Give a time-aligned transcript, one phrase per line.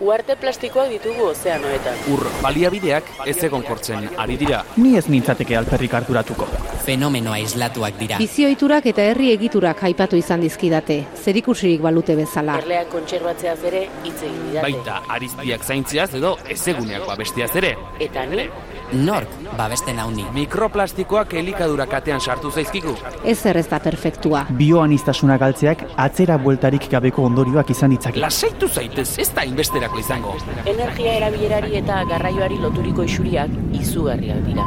[0.00, 1.98] Uarte plastikoak ditugu ozeanoetan.
[2.14, 4.62] Ur baliabideak ez egon kortzen ari dira.
[4.80, 6.46] Ni ez nintzateke alperrik harturatuko.
[6.86, 8.16] Fenomeno aislatuak dira.
[8.22, 12.56] Bizioiturak eta herri egiturak aipatu izan dizkidate, zerikusirik balute bezala.
[12.64, 14.64] Erleak kontserbatzeaz ere hitz egin didate.
[14.70, 17.74] Baita ariztiak zaintziaz edo ezeguneak babestiaz ere.
[18.00, 18.48] Eta ni,
[18.92, 20.24] Nork babesten hauni.
[20.34, 22.96] Mikroplastikoak elikadura katean sartu zaizkigu.
[23.24, 24.44] Ez ez da perfektua.
[24.50, 28.20] Bioanistasuna galtzeak atzera bueltarik gabeko ondorioak izan ditzake.
[28.20, 30.36] Lasaitu zaitez, ez da inbesterako izango.
[30.66, 34.66] energia erabilerari eta garraioari loturiko isuriak izugarriak dira.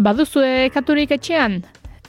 [0.00, 1.58] Baduzue katurik etxean?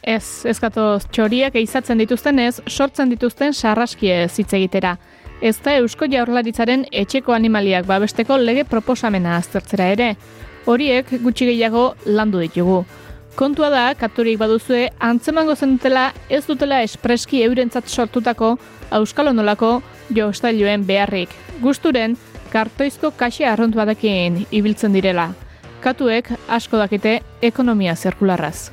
[0.01, 4.95] Ez, ez gatoz txoriak eizatzen dituztenez, sortzen dituzten sarraskie hitz egitera.
[5.41, 10.09] Ez da Eusko Jaurlaritzaren etxeko animaliak babesteko lege proposamena aztertzera ere.
[10.71, 12.83] Horiek gutxi gehiago landu ditugu.
[13.35, 18.55] Kontua da, katurik baduzue, antzemango zenutela ez dutela espreski eurentzat sortutako
[18.91, 19.81] euskalonolako
[20.15, 21.29] jostailuen beharrik.
[21.61, 22.17] Gusturen,
[22.51, 25.31] kartoizko kaxe arront badekin ibiltzen direla.
[25.81, 28.71] Katuek asko dakite ekonomia zirkularraz.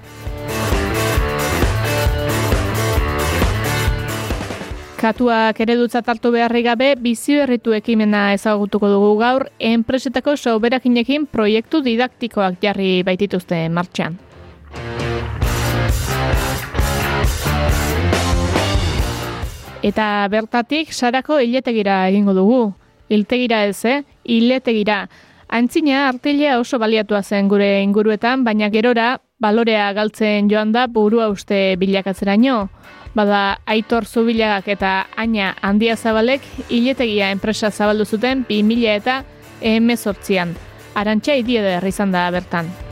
[4.98, 13.04] Katuak eredutzat hartu beharri gabe bizioerritu ekimena ezagutuko dugu gaur enpresetako soberakinekin proiektu didaktikoak jarri
[13.06, 14.18] baitituzte martxan.
[19.82, 22.62] Eta bertatik sarako hiletegira egingo dugu.
[23.08, 24.02] Hiltegira ez, eh?
[24.24, 25.08] Hiletegira.
[25.48, 31.76] Antzina artilea oso baliatua zen gure inguruetan, baina gerora balorea galtzen joan da burua uste
[31.78, 32.68] bilakatzeraino.
[33.14, 39.22] Bada Aitor Zubilagak eta Aina Handia Zabalek hiletegia enpresa zabaldu zuten 2000 eta
[39.62, 40.54] emezortzian.
[40.94, 42.87] Arantxa idieder izan da bertan.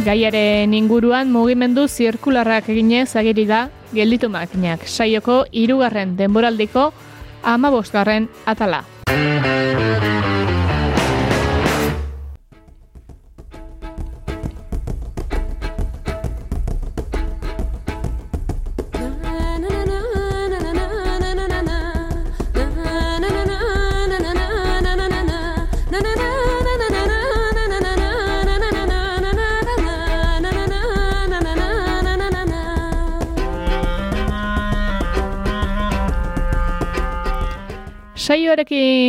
[0.00, 6.86] Gaiaren inguruan mugimendu zirkularrak eginez agiri da gelditu makinak saioko hirugarren denboraldiko
[7.44, 8.80] amabosgarren atala.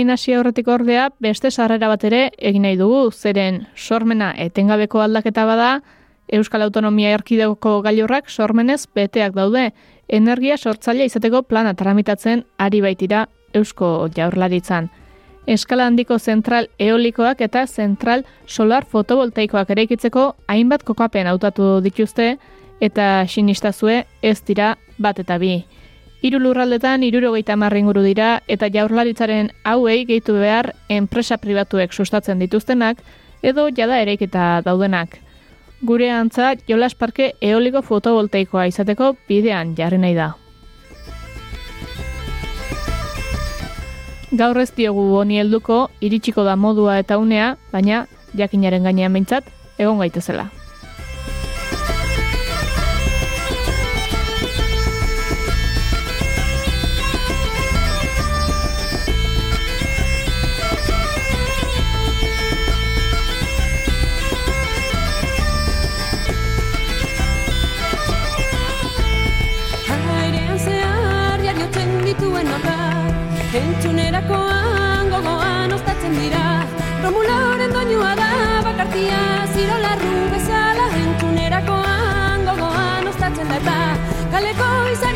[0.03, 5.45] Saioarekin hasi aurretik ordea beste sarrera bat ere egin nahi dugu, zeren sormena etengabeko aldaketa
[5.45, 5.81] bada,
[6.27, 9.71] Euskal Autonomia Erkidegoko gailurrak sormenez beteak daude,
[10.09, 14.89] energia sortzailea izateko plana tramitatzen ari baitira Eusko Jaurlaritzan.
[15.47, 22.37] Eskala handiko zentral eolikoak eta zentral solar fotovoltaikoak eraikitzeko hainbat kokapen hautatu dituzte
[22.81, 25.63] eta sinistazue ez dira bat eta bi.
[26.23, 33.01] Hiru lurraldetan hirurogeita hamar inguru dira eta jaurlaritzaren hauei gehitu behar enpresa pribatuek sustatzen dituztenak
[33.43, 35.17] edo jada eraikita daudenak.
[35.83, 40.31] Gure antza jolas parke eoliko fotovoltaikoa izateko bidean jarri nahi da.
[44.31, 49.99] Gaur ez diogu honi helduko iritsiko da modua eta unea, baina jakinaren gainean behintzat egon
[49.99, 50.47] gaitezela.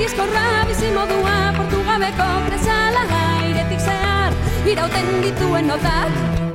[0.07, 3.03] Izari eskorra bizimodua Portugabeko prezala
[3.41, 4.33] Airetik zehar
[4.65, 6.46] irauten dituen notak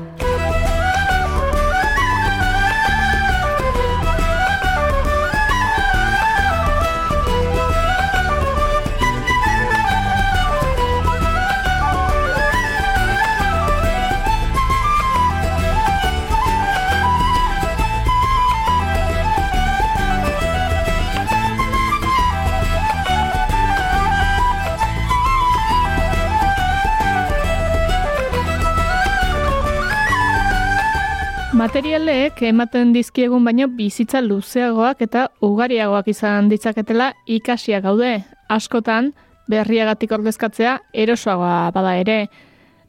[31.62, 38.25] Materialek ematen dizkiegun baino bizitza luzeagoak eta ugariagoak izan ditzaketela ikasia gaude.
[38.50, 39.12] Askotan,
[39.47, 40.73] berriagatik ordezkatzea
[41.05, 42.19] erosoagoa bada ere.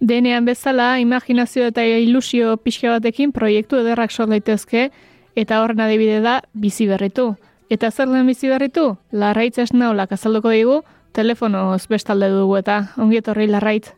[0.01, 4.89] Denean bezala, imaginazio eta ilusio pixka batekin proiektu ederrak sor daitezke
[5.35, 7.35] eta horren adibide da bizi berritu.
[7.69, 8.95] Eta zer den bizi berritu?
[9.11, 10.81] Larraitz esnaolak azalduko digu,
[11.13, 13.93] telefonoz bestalde dugu eta ongi etorri larraitz.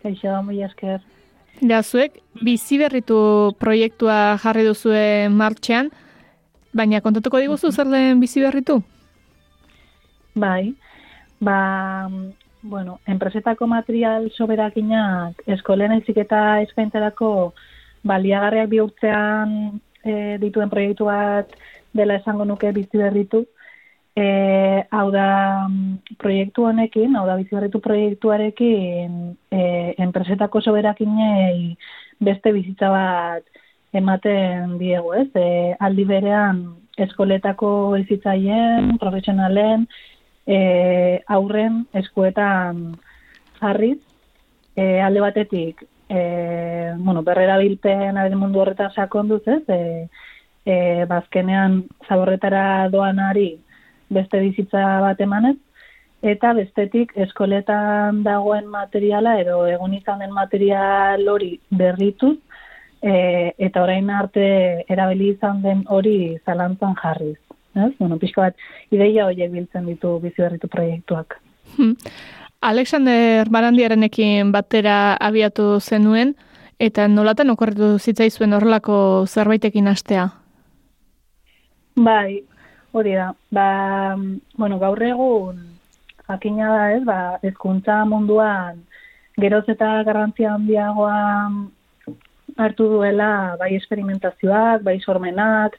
[0.00, 1.02] Kaixo, muy esker.
[1.62, 5.90] Ja, zuek, bizi berritu proiektua jarri duzue martxean,
[6.74, 8.80] baina kontatuko diguzu zer den bizi berritu?
[10.34, 10.74] Bai,
[11.38, 12.10] ba,
[12.62, 17.30] bueno, enpresetako material soberakinak eskolen ezik eta eskaintzarako
[18.02, 19.54] baliagarriak bihurtzean
[20.02, 21.54] e, dituen proiektu bat
[21.94, 23.44] dela esango nuke bizi berritu.
[24.16, 25.66] E, hau da
[26.22, 29.16] proiektu honekin, hau da bizi berritu proiektuarekin
[29.50, 29.60] e,
[30.04, 31.74] enpresetako soberakinei
[32.22, 33.42] beste bizitza bat
[33.92, 35.26] ematen diegu, ez?
[35.34, 36.62] E, aldi berean
[37.06, 39.88] eskoletako bizitzaien, profesionalen,
[40.46, 40.58] e,
[41.26, 42.84] aurren eskuetan
[43.58, 43.98] jarriz,
[44.76, 49.62] e, alde batetik e, bueno, berrera bilpen mundu horretan sakonduz, ez?
[49.68, 50.08] E,
[50.64, 53.63] e, bazkenean zaborretara doanari
[54.14, 55.56] beste bizitza bat emanez,
[56.24, 62.38] eta bestetik eskoletan dagoen materiala edo egun izan den material hori berrituz,
[63.02, 64.46] e, eta orain arte
[64.88, 67.36] erabili izan den hori zalantzan jarriz.
[67.74, 67.90] Ez?
[67.98, 68.56] Bueno, pixko bat,
[68.94, 71.36] ideia horiek biltzen ditu bizi berritu proiektuak.
[71.76, 71.96] Hmm.
[72.64, 76.32] Alexander Barandiarenekin batera abiatu zenuen,
[76.78, 78.96] eta nolatan okorretu zitzaizuen horrelako
[79.28, 80.30] zerbaitekin astea?
[81.94, 82.40] Bai,
[82.94, 83.28] hori da.
[83.50, 83.68] Ba,
[84.56, 85.62] bueno, gaur egun
[86.28, 88.84] jakina da ez, ba, ezkuntza munduan
[89.40, 91.18] geroz eta garrantzia handiagoa
[92.56, 95.74] hartu duela bai esperimentazioak, bai sormenak,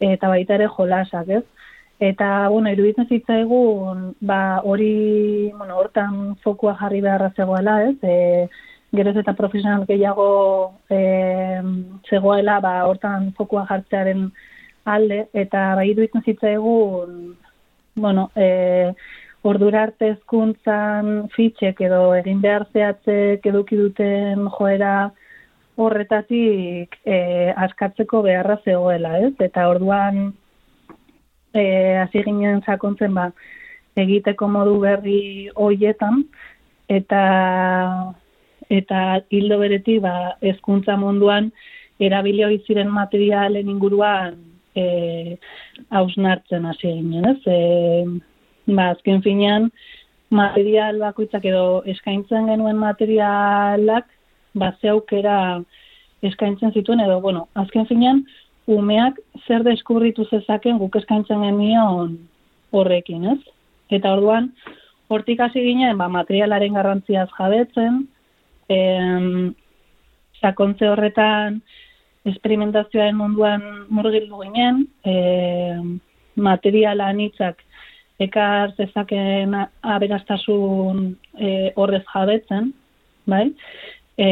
[0.00, 1.44] eta baita ere jolasak, ez?
[2.00, 7.96] Eta, bueno, iruditzen zitzaigun, ba, hori, bueno, hortan fokua jarri beharra zegoela, ez?
[8.02, 8.48] E,
[8.94, 10.28] geroz eta profesional gehiago
[10.90, 11.00] e,
[12.10, 14.28] zegoela, ba, hortan fokua jartzearen
[14.94, 17.36] alde, eta ba, iruditzen zitzaigun,
[17.96, 18.92] bueno, e,
[19.48, 25.10] ordura arte ezkuntzan fitxek edo egin behar zehatzek eduki duten joera
[25.78, 27.18] horretatik e,
[27.66, 29.34] askatzeko beharra zegoela, ez?
[29.38, 30.32] Eta orduan,
[31.54, 31.62] e,
[32.02, 33.30] hasi ginen sakontzen ba,
[34.02, 35.20] egiteko modu berri
[35.54, 36.24] hoietan
[36.88, 37.22] eta
[38.68, 39.00] eta
[39.30, 40.14] hildo bereti ba
[40.44, 41.50] hezkuntza munduan
[42.08, 44.36] erabili hori ziren materialen inguruan
[44.78, 45.38] eh
[46.00, 47.40] ausnartzen hasi ginen, ez?
[47.46, 47.58] E,
[48.66, 49.70] ba, azken finean
[50.30, 54.08] material bakoitzak edo eskaintzen genuen materialak
[54.54, 55.62] ba aukera
[56.22, 58.24] eskaintzen zituen edo bueno, azken finean
[58.66, 62.18] umeak zer deskurritu zezaken guk eskaintzen genion
[62.70, 63.40] horrekin, ez?
[63.88, 64.50] Eta orduan,
[65.08, 68.02] hortik hasi ginen, ba, materialaren garrantziaz jabetzen,
[68.68, 69.54] em,
[70.42, 71.62] sakontze horretan
[72.32, 75.98] esperimentazioaren munduan murgildu ginen, em,
[76.36, 77.62] materiala anitzak
[78.18, 81.04] ekar zezaken aberastasun
[81.38, 82.72] e, horrez jabetzen,
[83.30, 83.44] bai?
[84.18, 84.28] E,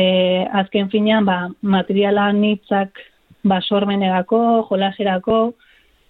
[0.62, 2.98] azken finean, ba, materiala anitzak
[3.46, 5.38] basormenegako, jolaserako,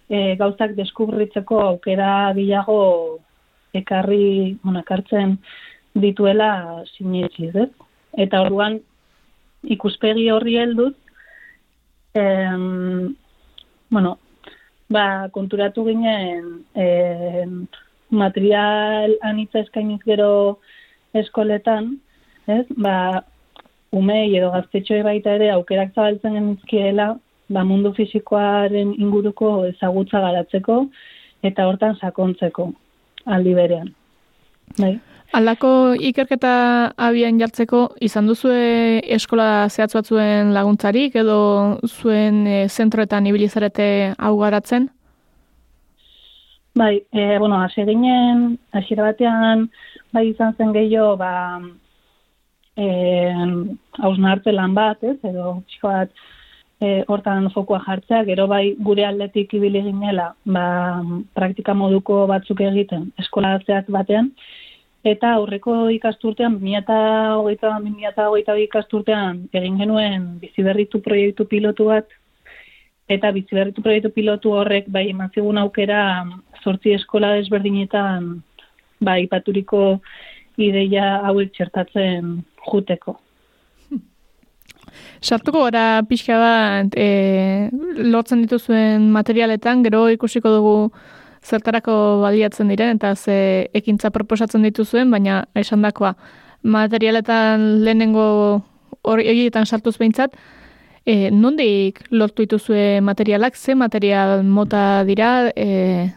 [0.09, 2.81] e, gauzak deskubritzeko aukera bilago
[3.77, 5.37] ekarri, bueno, ekartzen
[6.01, 7.67] dituela sinetxiz?
[8.17, 8.79] Eta orduan
[9.77, 10.95] ikuspegi horri helduz,
[12.17, 13.15] em,
[13.89, 14.17] bueno,
[14.89, 17.67] ba, konturatu ginen em,
[18.09, 20.59] material anitza eskainiz gero
[21.13, 21.97] eskoletan,
[22.47, 22.65] ez?
[22.75, 23.23] Ba,
[23.91, 27.13] umei edo gaztetxoe baita ere aukerak zabaltzen genizkiela
[27.49, 30.81] ba, mundu fisikoaren inguruko ezagutza garatzeko
[31.47, 32.71] eta hortan sakontzeko
[33.25, 33.93] aldi berean.
[34.77, 34.97] Bai.
[35.35, 35.69] Alako
[35.99, 41.39] ikerketa abian jartzeko izan duzue eskola zehatz batzuen laguntzarik edo
[41.87, 44.87] zuen e, zentroetan ibilizarete hau garatzen?
[46.77, 49.67] Bai, e, bueno, hasi ginen, hasi batean,
[50.13, 51.59] bai izan zen gehiago, ba,
[52.77, 52.87] e,
[53.97, 56.11] hausnarte lan bat, ez, edo txiko bat,
[56.79, 60.67] e, hortan fokua jartzea, gero bai gure aldetik ibili ginela, ba,
[61.33, 64.31] praktika moduko batzuk egiten eskola zeak batean,
[65.11, 72.09] eta aurreko ikasturtean, 2008-2008 ikasturtean egin genuen biziberritu proiektu pilotu bat,
[73.09, 76.01] eta biziberritu proiektu pilotu horrek bai eman zigun aukera
[76.63, 78.33] sortzi eskola desberdinetan
[78.99, 79.99] bai paturiko
[80.57, 83.15] ideia hauek txertatzen juteko.
[85.27, 87.69] Sartuko gara pixka bat e,
[88.11, 90.77] lortzen dituzuen materialetan, gero ikusiko dugu
[91.47, 96.13] zertarako baliatzen diren eta ze ekintza proposatzen dituzuen, baina esandakoa
[96.63, 98.27] materialetan lehenengo
[99.07, 100.35] hori egietan sartuz behintzat,
[101.05, 106.09] e, nondik lortu dituzue materialak, ze material mota dira, e,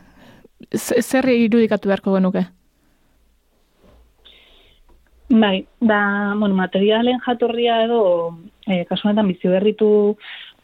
[0.74, 2.46] zer irudikatu beharko genuke?
[5.30, 8.00] Bai, da, bueno, materialen jatorria edo,
[8.66, 10.16] e, kasu honetan bizi berritu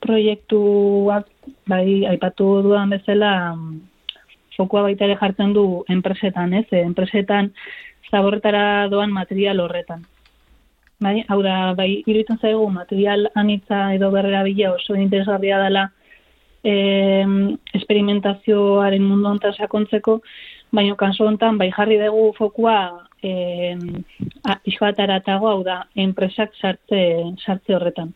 [0.03, 1.29] proiektuak,
[1.71, 3.31] bai, aipatu dudan bezala,
[4.57, 6.67] fokua baita ere jartzen du enpresetan, ez?
[6.73, 7.53] Enpresetan
[8.11, 10.05] zaborretara doan material horretan.
[11.03, 15.91] Bai, hau da, bai, iruditzen zaigu material anitza edo berrera bila oso interesgarria dela
[16.65, 16.75] e,
[17.77, 20.21] experimentazioaren mundu onta sakontzeko,
[20.73, 22.79] baina kanso hontan bai jarri dugu fokua
[23.23, 23.77] e,
[24.73, 27.03] isoataratago, hau da, enpresak sartze,
[27.45, 28.15] sartze horretan.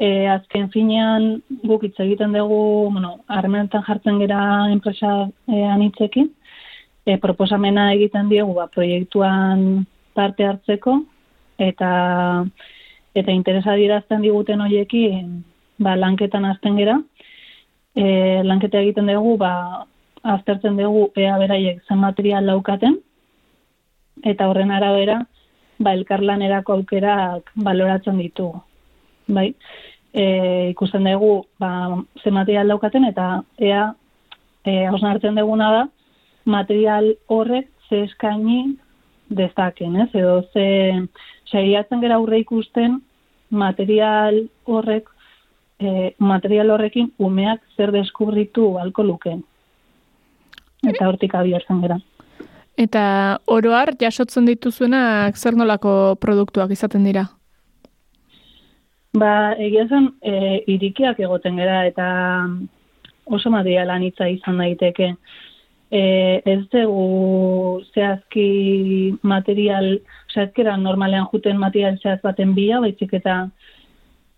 [0.00, 4.40] E, azken finean guk hitz egiten dugu, bueno, harremenetan jartzen gera
[4.72, 5.10] enpresa
[5.44, 6.30] e, anitzekin,
[7.04, 9.84] e, proposamena egiten diegu ba, proiektuan
[10.16, 11.02] parte hartzeko,
[11.60, 11.90] eta
[13.14, 15.42] eta interesa dirazten diguten hoiekin
[15.78, 16.96] ba, lanketan azten gera.
[17.94, 19.52] E, lanketa egiten dugu, ba,
[20.22, 22.98] aztertzen dugu ea beraiek zen material laukaten,
[24.24, 25.20] eta horren arabera,
[25.78, 28.60] ba, elkarlanerako aukerak baloratzen ditugu.
[29.30, 29.54] Bai,
[30.12, 31.70] e, ikusten dugu, ba,
[32.22, 33.90] zen material daukaten, eta ea,
[34.64, 35.84] e, hausnartzen duguna da,
[36.44, 38.76] material horrek ze eskaini
[39.30, 40.08] dezaken, ez?
[40.14, 40.66] Edo ze
[41.50, 43.00] saiatzen gara aurre ikusten
[43.50, 45.08] material horrek
[45.78, 49.36] e, material horrekin umeak zer deskubritu alko luke.
[50.86, 51.98] Eta hortik abiatzen gara.
[52.80, 53.02] Eta
[53.46, 57.26] oroar jasotzen dituzuenak zer nolako produktuak izaten dira?
[59.12, 62.06] Ba, egia zen, e, irikiak egoten gara eta
[63.26, 65.08] oso material anitza izan daiteke
[65.90, 66.02] e,
[66.46, 69.96] ez dugu zehazki material,
[70.32, 73.48] zehazkera normalean juten material zehaz baten bila, baizik eta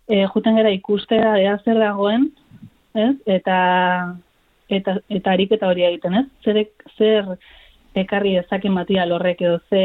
[0.09, 2.31] e, juten gara ikustera ea zer dagoen,
[2.95, 3.15] ez?
[3.27, 3.59] Eta,
[4.73, 6.27] eta, eta ariketa hori egiten, ez?
[6.45, 6.63] Zer,
[6.97, 7.35] zer
[8.07, 9.85] ekarri ezakin material horrek edo ze,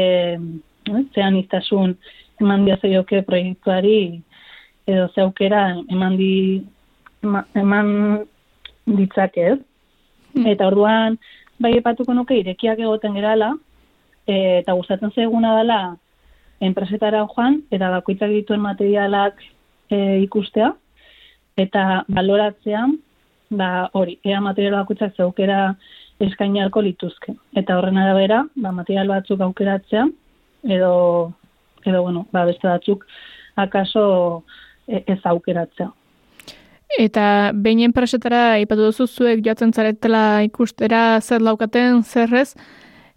[0.88, 1.04] ez?
[1.12, 1.92] zean iztasun
[2.40, 4.22] eman diazeioke proiektuari
[4.88, 6.64] edo ze aukera eman di
[7.54, 8.24] eman
[8.86, 9.58] ditzake, ez?
[10.34, 10.46] Hmm.
[10.46, 11.18] Eta orduan,
[11.60, 13.52] bai epatuko nuke irekiak egoten gerala,
[14.26, 15.80] e, eta gustatzen zaiguna dela
[16.64, 19.42] enpresetara joan, eta bakoitzak dituen materialak
[19.90, 20.72] e, ikustea,
[21.58, 22.96] eta baloratzean,
[23.50, 25.74] ba, hori, ea material bakoitzak zeukera
[26.22, 27.34] eskaini alko lituzke.
[27.56, 30.06] Eta horren arabera, ba, material batzuk aukeratzea,
[30.76, 30.94] edo,
[31.84, 33.04] edo bueno, ba, beste batzuk
[33.58, 34.44] akaso
[34.88, 35.92] ez aukeratzea.
[36.96, 42.54] Eta behin enpresetara ipatu duzu zuek joatzen zaretela ikustera zer laukaten zerrez,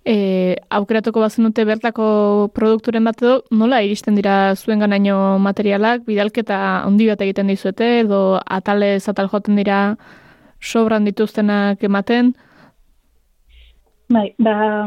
[0.04, 6.58] e, aukeratuko bazen dute bertako produkturen bat edo, nola iristen dira zuen ganaino materialak, bidalketa
[6.84, 9.96] handi bat egiten dizuete, edo atale zatal joten dira
[10.60, 12.34] sobran dituztenak ematen?
[14.12, 14.86] Bai, ba,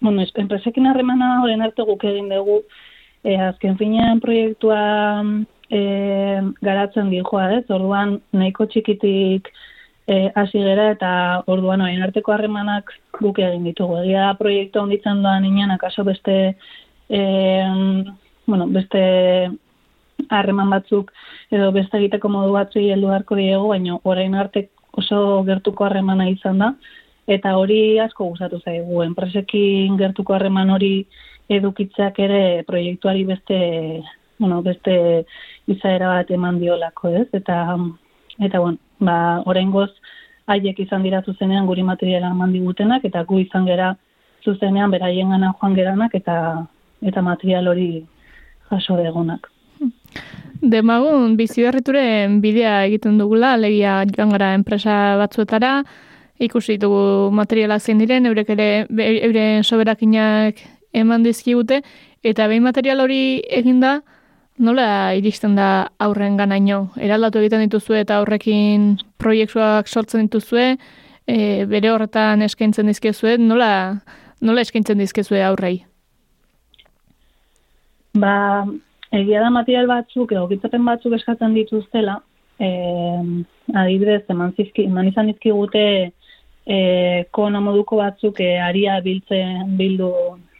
[0.00, 2.62] bueno, enpresekin harremana horren arte guk egin dugu,
[3.22, 4.80] e, azken finean proiektua
[5.74, 7.64] e, garatzen joa, ez?
[7.74, 9.50] Orduan nahiko txikitik
[10.06, 11.10] e, hasi gera eta
[11.50, 13.98] orduan orain arteko harremanak guk egin ditugu.
[14.04, 16.36] Egia da proiektu onditzen doan inan akaso beste
[17.08, 17.20] e,
[18.46, 19.04] bueno, beste
[20.30, 21.10] harreman batzuk
[21.50, 26.60] edo beste egiteko modu batzu heldu beharko diegu, baina orain arte oso gertuko harremana izan
[26.62, 26.74] da
[27.26, 29.02] eta hori asko gustatu zaigu.
[29.02, 31.06] Enpresekin gertuko harreman hori
[31.48, 33.58] edukitzak ere proiektuari beste
[34.38, 35.24] bueno, beste
[35.66, 37.28] izaera bat eman diolako, ez?
[37.32, 37.76] Eta,
[38.38, 39.42] eta bueno, ba,
[39.72, 39.90] goz,
[40.46, 43.94] haiek izan dira zuzenean guri materiala eman digutenak, eta gu izan gera
[44.44, 46.66] zuzenean beraien gana joan geranak, eta,
[47.02, 48.04] eta material hori
[48.70, 49.50] jaso egonak.
[50.60, 51.62] Demagun, bizi
[52.40, 55.82] bidea egiten dugula, legia joan gara enpresa batzuetara,
[56.38, 60.56] ikusi dugu materialak zein diren, eurek ere, euren soberakinak
[60.92, 61.82] eman dizkigute,
[62.22, 64.02] eta behin material hori eginda,
[64.58, 66.92] Nola iristen da aurren ganaino?
[67.02, 70.76] Eraldatu egiten dituzue eta aurrekin proiektuak sortzen dituzue,
[71.26, 73.70] e, bere horretan eskaintzen dizkezue, nola,
[74.40, 75.80] nola eskaintzen dizkezue aurrei?
[78.14, 78.36] Ba,
[79.10, 82.20] egia da material batzuk, edo gitzapen batzuk eskatzen dituztela,
[82.62, 82.68] e,
[83.74, 86.78] adibidez, eman, zizki, eman izan dizkigute e,
[87.34, 90.12] kona moduko batzuk e, aria biltzen, bildu,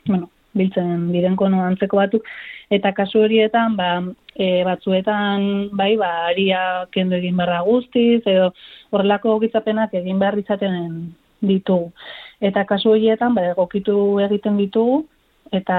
[0.09, 2.27] bueno, biltzen diren kono antzeko batzuk,
[2.71, 3.91] eta kasu horietan ba,
[4.35, 8.51] e, batzuetan, bai, ba, aria kendu egin barra guztiz, edo
[8.91, 11.93] horrelako gitzapenak egin behar izaten ditugu.
[12.41, 15.05] Eta kasu horietan, ba, egokitu egiten ditugu,
[15.53, 15.79] eta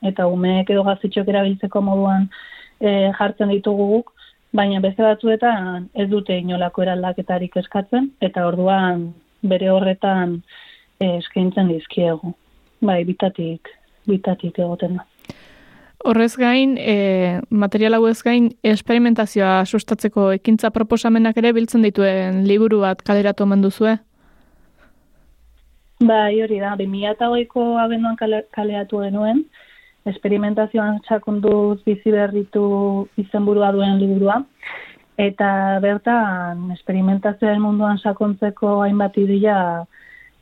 [0.00, 2.28] eta umeek edo gazitxok erabiltzeko moduan
[2.80, 4.12] e, jartzen ditugu guk,
[4.56, 9.10] baina beste batzuetan ez dute inolako eraldaketarik eskatzen, eta orduan
[9.42, 10.38] bere horretan
[10.98, 12.32] e, eskaintzen dizkiegu.
[12.80, 13.68] Bai, bitatik,
[14.08, 15.04] bitatik egoten da.
[16.02, 22.80] Horrez gain, e, material hau ez gain, esperimentazioa sustatzeko ekintza proposamenak ere biltzen dituen liburu
[22.80, 23.98] bat kaleratu omen duzue?
[26.00, 29.42] Bai, hori da, 2008ko abenduan kale, kaleatu genuen,
[30.08, 32.62] esperimentazioan txakunduz bizi berritu
[33.20, 34.38] izenburua duen liburua,
[35.20, 35.50] eta
[35.84, 39.58] bertan esperimentazioaren munduan sakontzeko hainbat ideia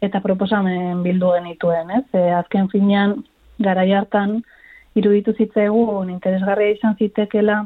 [0.07, 2.05] eta proposamen bildu genituen, ez?
[2.15, 3.17] E, azken finean,
[3.59, 4.39] garai hartan,
[4.99, 7.63] iruditu zitzaigun interesgarria izan zitekela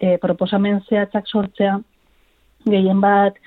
[0.00, 1.78] e, proposamen zehatzak sortzea,
[2.66, 3.38] gehien bat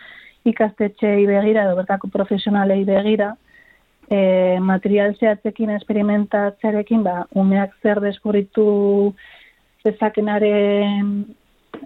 [0.49, 3.33] ikastetxei begira edo bertako profesionalei begira,
[4.09, 9.13] e, material zehatzekin esperimentatzearekin, ba, umeak zer deskurritu
[9.85, 11.11] zezakenaren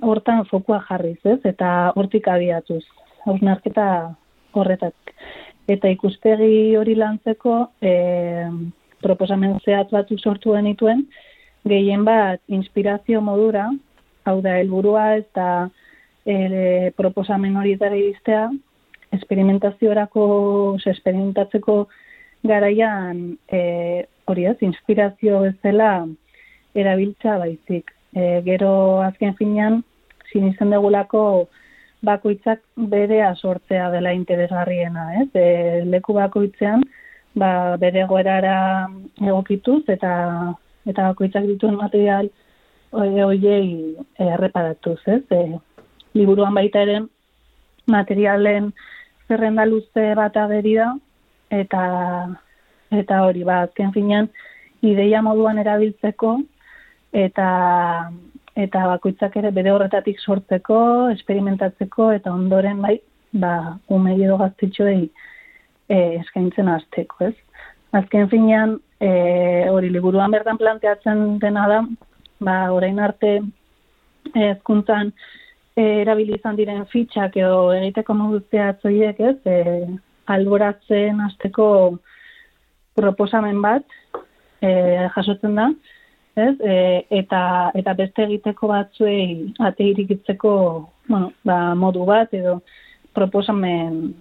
[0.01, 1.39] hortan fokua jarriz, ez?
[1.45, 2.83] Eta hortik abiatuz,
[3.27, 3.87] hausnarketa
[4.53, 5.13] horretak.
[5.67, 7.93] Eta ikustegi hori lantzeko, e,
[9.03, 11.05] proposamen zehatz batzuk sortu genituen,
[11.67, 13.69] gehien bat inspirazio modura,
[14.25, 15.47] hau da, helburua eta
[16.25, 18.49] e, proposamen hori dara iztea,
[19.13, 20.25] esperimentaziorako,
[20.93, 21.77] esperimentatzeko
[22.43, 26.05] garaian e, hori ez, inspirazio ez dela
[26.75, 27.91] erabiltza baizik.
[28.13, 29.81] E, gero azken finean,
[30.31, 31.23] sinisten degulako
[32.03, 35.29] bakoitzak bere sortzea dela interesgarriena, ez?
[35.33, 36.83] E, leku bakoitzean,
[37.35, 38.89] ba, bere goerara
[39.21, 40.13] egokituz eta
[40.85, 42.29] eta bakoitzak dituen material
[42.93, 45.23] hoiei erreparatuz, ez?
[45.31, 45.57] E,
[46.13, 46.99] liburuan baita ere
[47.89, 48.71] materialen
[49.27, 50.91] zerrenda luze bat ageri da,
[51.49, 51.83] eta
[52.93, 54.29] eta hori ba azken finean
[54.81, 56.35] ideia moduan erabiltzeko
[57.25, 57.47] eta
[58.55, 62.99] eta bakoitzak ere bere horretatik sortzeko, experimentatzeko eta ondoren bai
[63.33, 65.09] ba ume edo gaztitxoei
[65.89, 67.35] e, eskaintzen hasteko, ez?
[67.93, 69.09] Azken finean e,
[69.69, 71.79] hori liburuan bertan planteatzen dena da,
[72.43, 73.39] ba orain arte
[74.33, 75.11] hezkuntzan
[75.75, 79.37] e, erabili izan diren fitxak edo egiteko modu zehatzoiek, ez?
[79.45, 79.57] E,
[80.33, 81.67] alboratzen hasteko
[82.95, 83.83] proposamen bat
[84.61, 84.69] e,
[85.15, 85.69] jasotzen da,
[86.35, 86.53] ez?
[86.61, 86.75] E,
[87.21, 87.43] eta
[87.79, 90.53] eta beste egiteko batzuei ate irikitzeko,
[91.09, 92.61] bueno, ba, modu bat edo
[93.13, 94.13] proposamen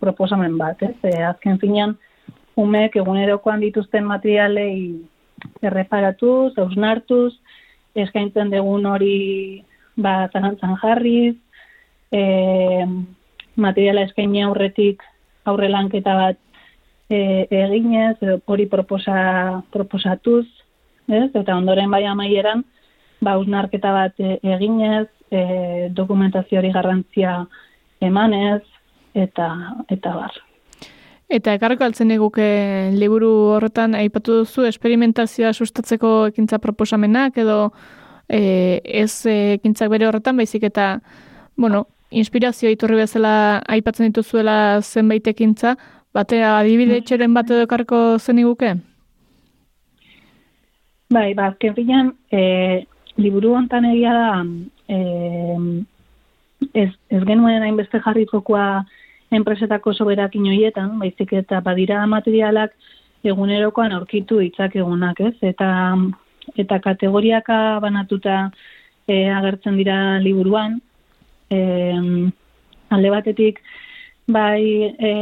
[0.00, 0.96] proposamen bat, ez?
[1.04, 1.98] E, azken finean
[2.56, 5.00] umek egunerokoan dituzten materialei
[5.62, 7.32] erreparatuz, ausnartuz,
[7.94, 9.62] eskaintzen dugun hori
[9.96, 11.36] ba, zarantzan jarriz,
[12.12, 12.22] e,
[13.56, 15.02] materiala eskaini aurretik
[15.48, 16.38] aurrelanketa bat
[17.10, 20.46] e, eginez, hori proposa, proposatuz,
[21.08, 21.30] ez?
[21.34, 22.64] eta ondoren bai amaieran,
[23.20, 27.40] ba, usnarketa bat e, eginez, e, dokumentazio hori garrantzia
[28.00, 28.62] emanez,
[29.14, 29.50] eta,
[29.90, 30.38] eta bar.
[31.30, 32.46] Eta ekarriko altzen eguke
[32.98, 37.58] liburu horretan aipatu duzu esperimentazioa sustatzeko ekintza proposamenak edo
[38.26, 40.88] e, ez ekintzak bere horretan, baizik eta,
[41.56, 43.32] bueno, inspirazio iturri bezala
[43.70, 45.76] aipatzen dituzuela zenbait ekintza,
[46.14, 47.06] batea adibide mm.
[47.06, 48.74] txeren bat edo karko zen iguke?
[51.14, 52.86] Bai, ba, azken finan, e,
[53.22, 54.32] liburu hontan egia da,
[54.90, 54.98] e,
[56.74, 58.82] ez, ez genuen hainbeste jarri fokua
[59.30, 62.74] enpresetako soberak inoietan, baizik eta badira materialak
[63.24, 65.34] egunerokoan aurkitu ditzak egunak, ez?
[65.52, 65.70] Eta,
[66.58, 68.50] eta kategoriaka banatuta
[69.06, 70.80] e, agertzen dira liburuan,
[71.50, 71.60] e,
[72.90, 73.60] alde batetik
[74.30, 75.12] bai e,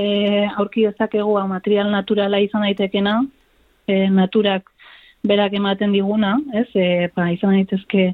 [0.56, 3.22] aurki dezakegu material naturala izan daitekena,
[3.88, 4.70] e, naturak
[5.24, 6.68] berak ematen diguna, ez?
[6.74, 8.12] E, ba, izan daitezke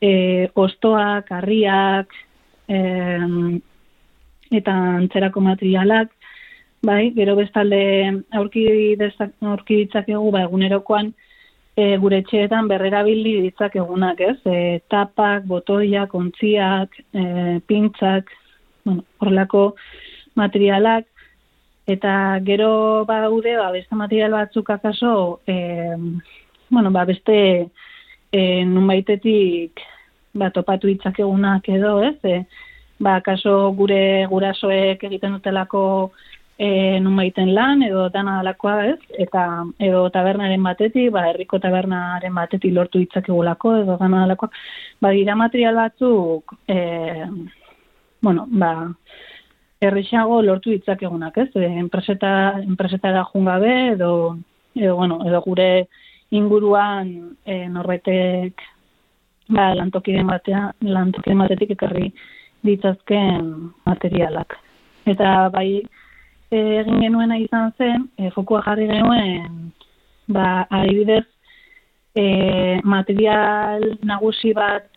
[0.00, 0.12] e,
[0.54, 2.14] ostoak, harriak,
[2.68, 2.78] e,
[4.50, 6.10] eta antzerako materialak,
[6.82, 7.80] bai, gero bestalde
[8.34, 8.64] aurki,
[9.00, 11.12] dezak, aurki ditzakegu ba, egunerokoan,
[11.76, 14.38] e, gure etxeetan berrera bildi ditzak egunak, ez?
[14.48, 17.24] E, tapak, botoiak, ontziak, e,
[17.68, 18.32] pintzak,
[18.84, 19.64] bueno, horrelako
[20.40, 21.06] materialak,
[21.90, 22.14] eta
[22.46, 25.96] gero badaude, ba, beste material batzuk akaso, e,
[26.70, 27.36] bueno, ba, beste
[28.32, 29.80] e, nunbaitetik
[30.34, 32.16] ba, topatu ditzak egunak edo, ez?
[32.24, 32.44] E,
[33.00, 35.82] ba, kaso gure gurasoek egiten dutelako
[36.60, 39.46] e, nun baiten lan, edo dana dalakoa ez, eta
[39.80, 44.52] edo tabernaren batetik, ba, herriko tabernaren batetik lortu ditzakegulako, edo dana dalakoa,
[45.00, 46.76] ba, dira material batzuk, e,
[48.20, 48.74] bueno, ba,
[49.80, 51.48] errexago lortu ditzakegunak, ez?
[51.56, 54.12] E, enpreseta, enpresetara jungabe, edo,
[54.74, 55.70] edo, bueno, edo gure
[56.30, 58.60] inguruan e, norbetek
[59.50, 62.10] ba, lantokiden batea, lantokiden batetik ekarri
[62.66, 64.56] ditzazken materialak.
[65.08, 65.82] Eta bai,
[66.50, 69.70] e, egin genuena izan zen, e, fokua jarri genuen,
[70.28, 71.24] ba, adibidez,
[72.14, 74.88] e, material nagusi bat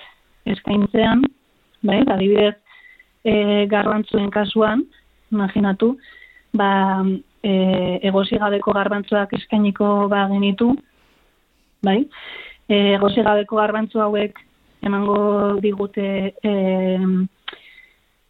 [0.49, 1.23] eskaintzean,
[1.83, 2.55] bai, adibidez,
[3.23, 4.83] e, garrantzuen kasuan,
[5.31, 5.93] imaginatu,
[6.53, 7.03] ba,
[7.43, 10.71] e, egosi gabeko garbantzuak eskainiko ba genitu,
[11.83, 11.99] bai,
[12.67, 14.39] e, egosi gabeko garbantzu hauek
[14.83, 16.07] emango digute
[16.43, 16.53] e,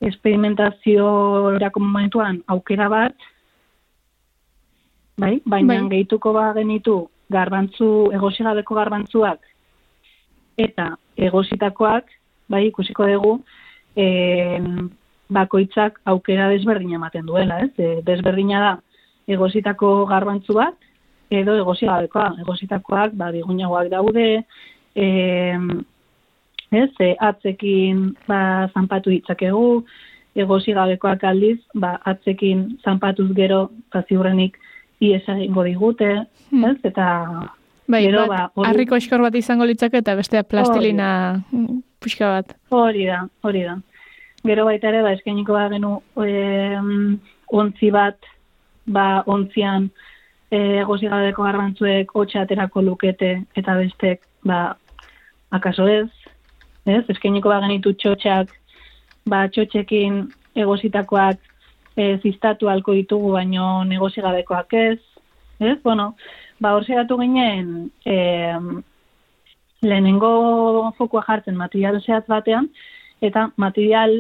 [0.07, 1.07] experimentazio
[1.55, 3.15] erako momentuan aukera bat,
[5.17, 5.89] bai, baina Bai.
[5.95, 9.39] gehituko ba genitu garbantzu, egosi gabeko garbantzuak
[10.57, 12.09] eta egositakoak,
[12.49, 13.33] bai, ikusiko dugu,
[13.97, 14.59] e,
[15.33, 17.71] bakoitzak aukera desberdina ematen duela, ez?
[17.77, 18.73] E, desberdina da
[19.33, 20.77] egositako garbantzu bat,
[21.33, 22.33] edo egosi gabekoa.
[22.43, 24.43] Egositakoak, ba, bigunagoak daude,
[24.93, 25.05] e,
[26.75, 29.83] ez, e, atzekin ba, zanpatu ditzakegu,
[30.35, 34.57] egosi gabekoak aldiz, ba, atzekin zanpatuz gero, ba, ziurrenik,
[35.03, 36.65] ies egingo digute, Hmm.
[36.65, 36.77] ez?
[36.83, 37.49] Eta
[37.87, 42.53] Bai, Gero, bat, ba, harriko eskor bat izango litzake eta bestea plastilina mm, puxka bat.
[42.71, 43.75] Hori da, hori da.
[44.47, 47.19] Gero baita ere, ba, eskainiko ba genu em,
[47.51, 48.17] ontzi bat,
[48.87, 49.89] ba, ontzian
[50.49, 54.77] e, egosi gabeko garbantzuek hotxa aterako lukete eta bestek, ba,
[55.51, 56.09] akaso ez,
[56.85, 57.03] ez?
[57.09, 58.51] Eskainiko ba genitu txotxak,
[59.29, 60.23] ba, txotxekin
[60.55, 61.39] egositakoak
[61.95, 64.99] e, ziztatu halko ditugu, baino negozi gabekoak ez,
[65.59, 65.77] ez?
[65.83, 66.13] Bueno,
[66.59, 68.81] ba, hor segatu ginen, em,
[69.83, 72.69] lehenengo fokua jartzen material zehatz batean,
[73.21, 74.13] eta material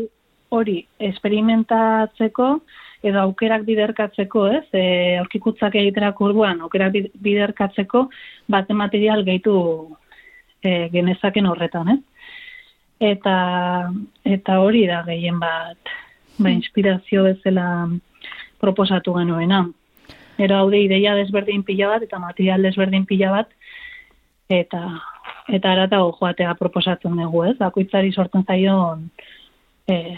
[0.53, 2.47] hori esperimentatzeko
[3.03, 4.63] edo aukerak biderkatzeko, ez?
[4.71, 4.83] E,
[5.19, 8.07] aurkikutzak egiterako orduan, aukerak bi- biderkatzeko
[8.47, 9.55] bate material gehitu
[10.63, 12.12] e, genezaken horretan, ez?
[13.03, 13.37] Eta,
[14.23, 15.93] eta hori da gehien bat,
[16.37, 17.65] ba, inspirazio bezala
[18.63, 19.65] proposatu genuena.
[20.39, 23.51] Ero haude ideia desberdin pila bat eta material desberdin pila bat,
[24.49, 24.85] eta
[25.51, 27.57] eta aratago joatea proposatzen dugu, ez?
[27.59, 29.09] Bakoitzari sortzen zaion
[29.87, 30.17] eh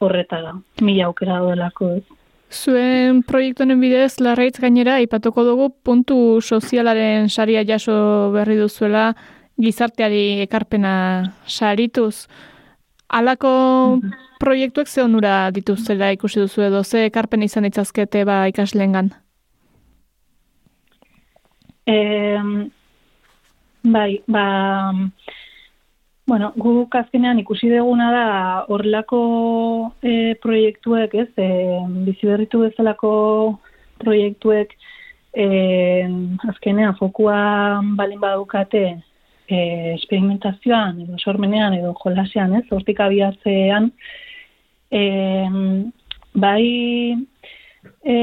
[0.00, 0.56] horretara.
[0.82, 2.04] Mila aukera daudelako, ez?
[2.50, 9.12] Zuen proiektuaren bidez, larraitz gainera, ipatuko dugu puntu sozialaren saria jaso berri duzuela
[9.60, 10.92] gizarteari ekarpena
[11.46, 12.26] sarituz.
[13.10, 14.00] Halako
[14.40, 19.10] proiektuek ze onura dituzela ikusi duzu edo ze ekarpena izan ditzazkete ba ikaslengan.
[21.86, 22.70] Eh,
[23.82, 24.92] bai, ba,
[26.30, 28.26] bueno, guk azkenean ikusi duguna da
[28.68, 29.20] horrelako
[30.02, 31.48] e, proiektuek, ez, e,
[32.06, 33.10] bizi berritu bezalako
[33.98, 34.76] proiektuek
[35.34, 35.46] e,
[36.52, 37.40] azkenean fokua
[37.98, 38.84] balin badukate
[39.50, 43.90] e, experimentazioan, edo sormenean, edo jolasean, ez, hortik abiatzean,
[44.90, 45.02] e,
[46.34, 46.66] bai,
[48.04, 48.16] e,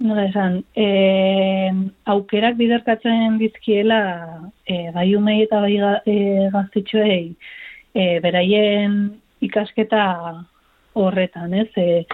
[0.00, 0.86] nola esan, e,
[2.14, 4.02] aukerak biderkatzen dizkiela
[4.64, 6.16] e, bai umei eta bai e,
[6.54, 7.24] gaztetxoei
[7.94, 9.00] e, beraien
[9.44, 10.04] ikasketa
[10.96, 11.68] horretan, ez?
[11.76, 12.04] E,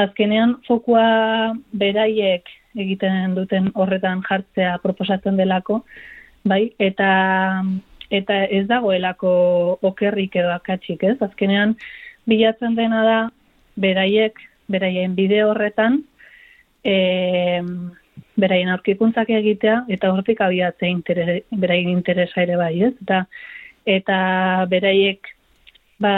[0.00, 2.48] azkenean fokua beraiek
[2.80, 5.82] egiten duten horretan jartzea proposatzen delako,
[6.44, 7.10] bai, eta
[8.12, 9.32] eta ez dagoelako
[9.88, 11.16] okerrik edo akatsik, ez?
[11.24, 11.76] Azkenean
[12.28, 13.18] bilatzen dena da
[13.80, 14.36] beraiek
[14.68, 16.02] beraien bide horretan
[16.84, 17.62] e,
[18.36, 22.92] beraien aurkikuntzak egitea eta hortik abiatze interes, beraien interesa ere bai, ez?
[23.06, 23.22] Eta,
[23.96, 24.18] eta
[24.68, 25.32] beraiek
[26.02, 26.12] ba,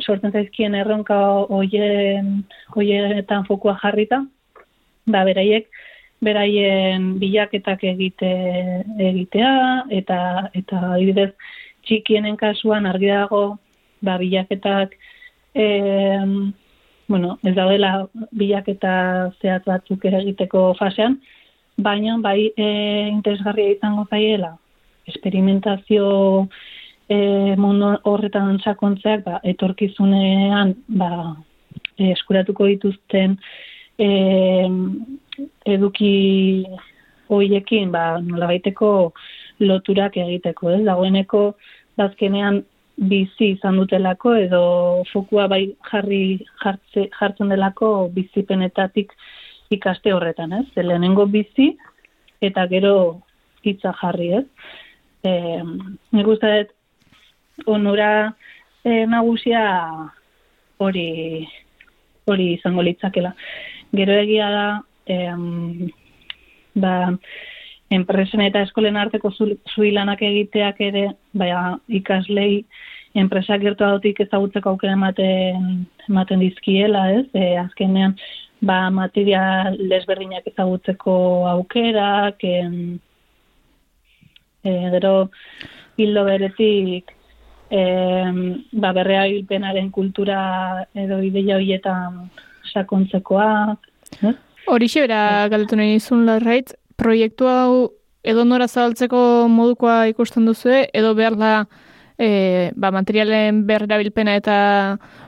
[0.00, 1.18] sortzen zaizkien erronka
[1.50, 2.44] hoien
[2.76, 4.22] hoietan fokua jarrita,
[5.06, 5.68] ba, beraiek
[6.24, 8.30] beraien bilaketak egite,
[9.10, 9.52] egitea
[10.00, 10.18] eta
[10.54, 11.30] eta adibidez
[11.84, 13.44] txikienen kasuan argi dago
[14.02, 14.96] ba, bilaketak
[15.54, 16.52] em,
[17.08, 21.18] bueno, ez daudela bilaketa zehatz batzuk egiteko fasean,
[21.76, 22.68] baina bai e,
[23.10, 24.54] interesgarria izango zaiela
[25.06, 26.48] experimentazio
[27.08, 27.16] e,
[27.60, 31.10] mundu horretan sakontzeak ba, etorkizunean ba,
[31.98, 33.38] e, eskuratuko dituzten
[33.98, 34.08] e,
[35.66, 36.64] eduki
[37.30, 39.12] hoiekin ba, nola baiteko
[39.60, 40.82] loturak egiteko, ez?
[40.86, 41.42] Dagoeneko
[41.98, 42.62] bazkenean
[42.96, 44.62] bizi izan dutelako edo
[45.10, 49.12] fokua bai jarri jartze, jartzen delako bizipenetatik
[49.74, 50.66] ikaste horretan, ez?
[50.74, 51.72] Ze lehenengo bizi
[52.44, 52.94] eta gero
[53.64, 54.44] hitza jarri, ez?
[55.24, 55.62] Eh,
[56.12, 58.34] nik uste dut onura
[58.84, 59.62] eh, nagusia
[60.78, 61.46] hori
[62.26, 63.34] hori izango litzakela.
[63.94, 64.66] Gero egia da
[65.06, 65.90] em,
[66.74, 66.94] ba,
[67.94, 72.64] enpresen eta eskolen arteko zu- zuilanak egiteak ere, baina ikaslei
[73.14, 77.26] enpresak gertu dautik ezagutzeko aukera ematen, ematen dizkiela, ez?
[77.38, 78.16] E, azkenean,
[78.60, 81.14] ba, material desberdinak ezagutzeko
[81.52, 82.98] aukerak, em,
[84.64, 85.14] e, gero
[85.96, 87.14] hildo beretik,
[87.70, 92.26] em, ba, berrea hilpenaren kultura edo ideia horietan
[92.74, 94.34] sakontzekoak, ez?
[94.66, 97.72] Horixe bera galdetu nahi nizun larraitz, proiektu hau
[98.24, 101.52] edo nora zabaltzeko modukoa ikusten duzu edo behar da
[102.16, 104.56] e, ba, materialen berrabilpena eta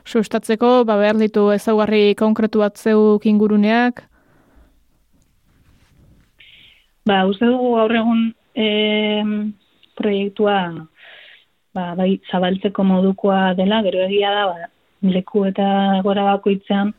[0.09, 4.07] sustatzeko, ba, behar ditu ezaugarri konkretu bat zeuk inguruneak.
[7.07, 8.23] Ba, uste dugu gaur egun
[8.57, 8.69] e,
[9.99, 10.57] proiektua
[11.77, 14.73] ba, bai, zabaltzeko modukoa dela, gero egia da, ba,
[15.13, 16.95] leku eta gora bakoitzean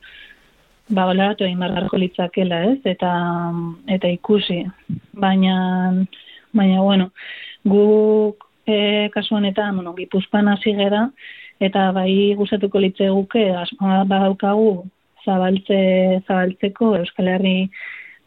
[0.89, 2.79] ba, balaratu egin barrarko litzakela, ez?
[2.85, 3.11] Eta,
[3.97, 4.63] eta ikusi.
[5.13, 5.55] Baina,
[6.53, 7.11] baina, bueno,
[7.65, 11.07] guk e, kasu honetan, bueno, gipuzkoan hasi gera,
[11.59, 14.71] eta bai gustatuko litzeguke, asmoa badaukagu
[15.25, 15.79] zabaltze,
[16.27, 17.57] zabaltzeko Euskal Herri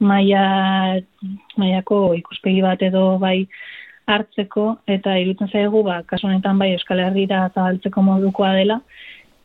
[0.01, 1.01] maila
[1.61, 3.47] mailako ikuspegi bat edo bai
[4.11, 8.81] hartzeko eta iruditzen zaigu ba kasu honetan bai Euskal Herrira zabaltzeko modukoa dela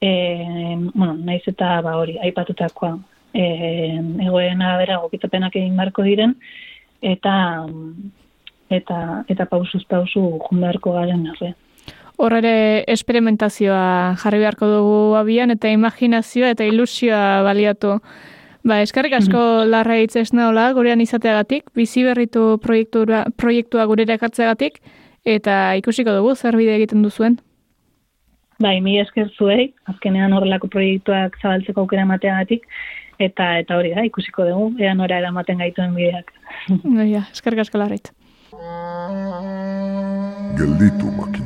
[0.02, 2.98] e, bueno, naiz eta ba hori aipatutakoa
[3.34, 3.46] e,
[4.28, 6.36] egoena bera gokitapenak egin beharko diren
[7.02, 7.36] eta
[8.70, 11.54] eta eta pausuz pausu jun beharko garen arre.
[12.18, 18.00] Hor ere esperimentazioa jarri beharko dugu abian eta imaginazioa eta ilusioa baliatu.
[18.66, 24.80] Ba, eskarrik asko larra hitz ez naola, gurean izateagatik, bizi berritu proiektua, proiektua gurera ekartzeagatik,
[25.22, 27.38] eta ikusiko dugu zer bide egiten duzuen.
[28.64, 32.64] Bai, mi esker zuei, azkenean horrelako proiektuak zabaltzeko aukera emateagatik,
[33.20, 36.32] eta eta hori da, ikusiko dugu, ea nora eramaten gaituen bideak.
[37.36, 38.14] Eskarrik asko larra hitz.
[40.56, 41.45] Gelditu makinak.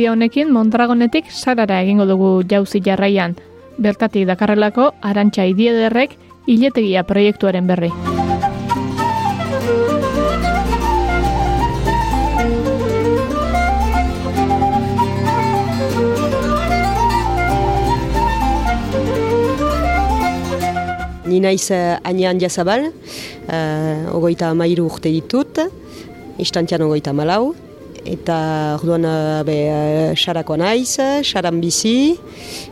[0.00, 3.34] Melodia honekin Mondragonetik sarara egingo dugu jauzi jarraian.
[3.76, 6.14] Bertatik dakarrelako Arantxa Idiederrek
[6.48, 7.90] hiletegia proiektuaren berri.
[21.28, 25.60] Ni naiz uh, Añan Jazabal, uh, ogoita amairu urte ditut,
[26.40, 27.52] istantian ogoita malau,
[28.10, 28.36] eta
[28.78, 29.56] orduan uh, be,
[30.18, 32.16] xarako naiz, xaran bizi,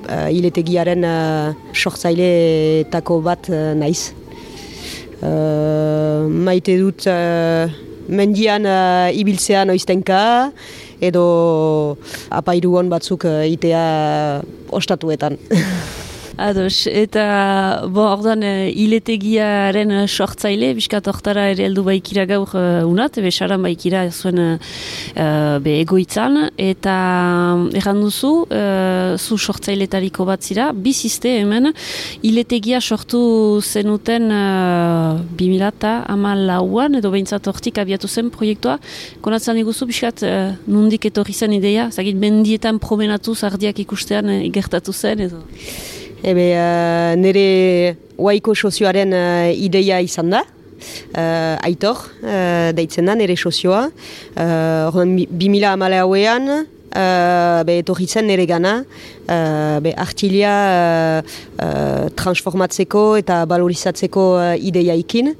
[0.08, 4.10] uh, iletegiaren uh, sortzaileetako bat uh, naiz.
[5.18, 7.70] Uh, maite dut uh,
[8.08, 10.20] mendian uh, ibiltzean oiztenka,
[10.98, 11.24] edo
[12.34, 13.86] apairuon batzuk uh, itea
[14.74, 15.38] ostatuetan.
[16.38, 22.84] Ados, eta bo, ordan uh, iletegiaren uh, sortzaile, biskat hortara ere heldu baikira gaur uh,
[22.86, 26.94] unat, ebe saran baikira zuen uh, be egoitzan, eta
[27.56, 31.72] um, erran duzu, uh, zu sortzailetariko bat zira, bizizte hemen,
[32.22, 33.24] iletegia sortu
[33.58, 38.78] zenuten uh, 2000 ama lauan, edo behintzat hortik abiatu zen proiektua,
[39.26, 44.94] konatzen iguzu, biskat, uh, nundik etorri zen ideia, zagit mendietan promenatu zardiak ikustean uh, gertatu
[44.94, 45.46] zen, edo...
[46.22, 50.42] Ebe, uh, nire waiko sozioaren uh, ideia izan da.
[51.14, 53.84] Uh, aitor, uh, deitzen da, nire sozioa.
[54.34, 56.02] Uh, bi mila amale
[56.98, 58.82] uh, be etorri zen nire gana,
[59.28, 60.54] uh, be artilia
[61.22, 65.34] uh, uh, transformatzeko eta valorizatzeko uh, ideia ikin.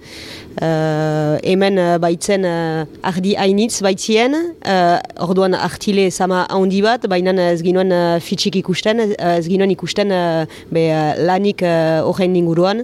[0.59, 4.33] Uh, hemen uh, baitzen uh, ardi hainitz baitzien,
[4.67, 10.11] uh, orduan artile sama handi bat, baina ez ginoen uh, fitxik ikusten, ez ginoen ikusten
[10.11, 12.83] uh, be, uh, lanik horrein uh, inguruan,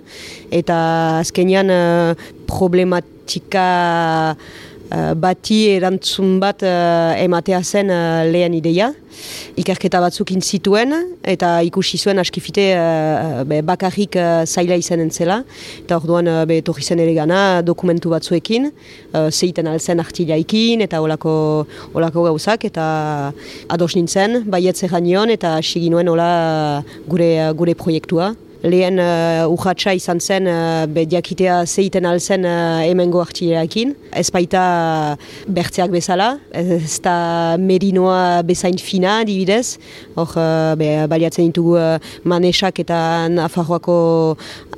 [0.55, 0.77] eta
[1.25, 2.15] azkenean uh,
[2.47, 3.67] problematika
[5.17, 8.93] bati erantzun bat uh, ematea zen uh, lehen ideia.
[9.61, 12.65] Ikerketa batzuk zituen eta ikusi zuen askifite
[13.47, 15.45] be, bakarrik zaila izanen zela.
[15.85, 18.73] Eta orduan be, torri zen ere gana dokumentu batzuekin,
[19.31, 23.33] zeiten alzen artilaikin eta olako, olako gauzak eta
[23.69, 30.21] ados nintzen, baietze nion eta hasi ginuen hola gure, gure proiektua lehen uh, urratxa izan
[30.21, 33.93] zen uh, diakitea zeiten alzen uh, emengo hartxileakin.
[34.17, 34.65] Ez baita
[35.47, 39.77] bertzeak bezala, ez da merinoa bezain fina dibidez.
[40.17, 43.99] Hor, uh, baliatzen ditugu uh, manesak eta nafarroako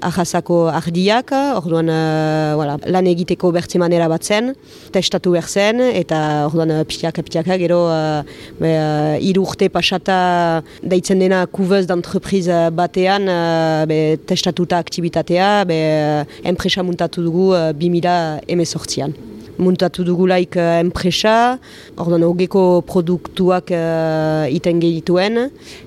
[0.05, 4.53] ahazako ardiak, orduan uh, voilà, lan egiteko bertze manera bat zen,
[4.93, 8.23] testatu behar zen, eta orduan uh, pitiaka pitiaka gero uh,
[8.59, 15.81] be, uh, urte pasata daitzen dena kuvez d'entreprise batean uh, be, testatuta aktivitatea, be,
[16.23, 19.17] uh, enpresa muntatu dugu uh, 2000 emezortzian.
[19.57, 21.59] Muntatu dugulaik uh, enpresa,
[21.97, 25.47] orduan hogeko produktuak uh, iten gehituen,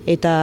[0.10, 0.36] eta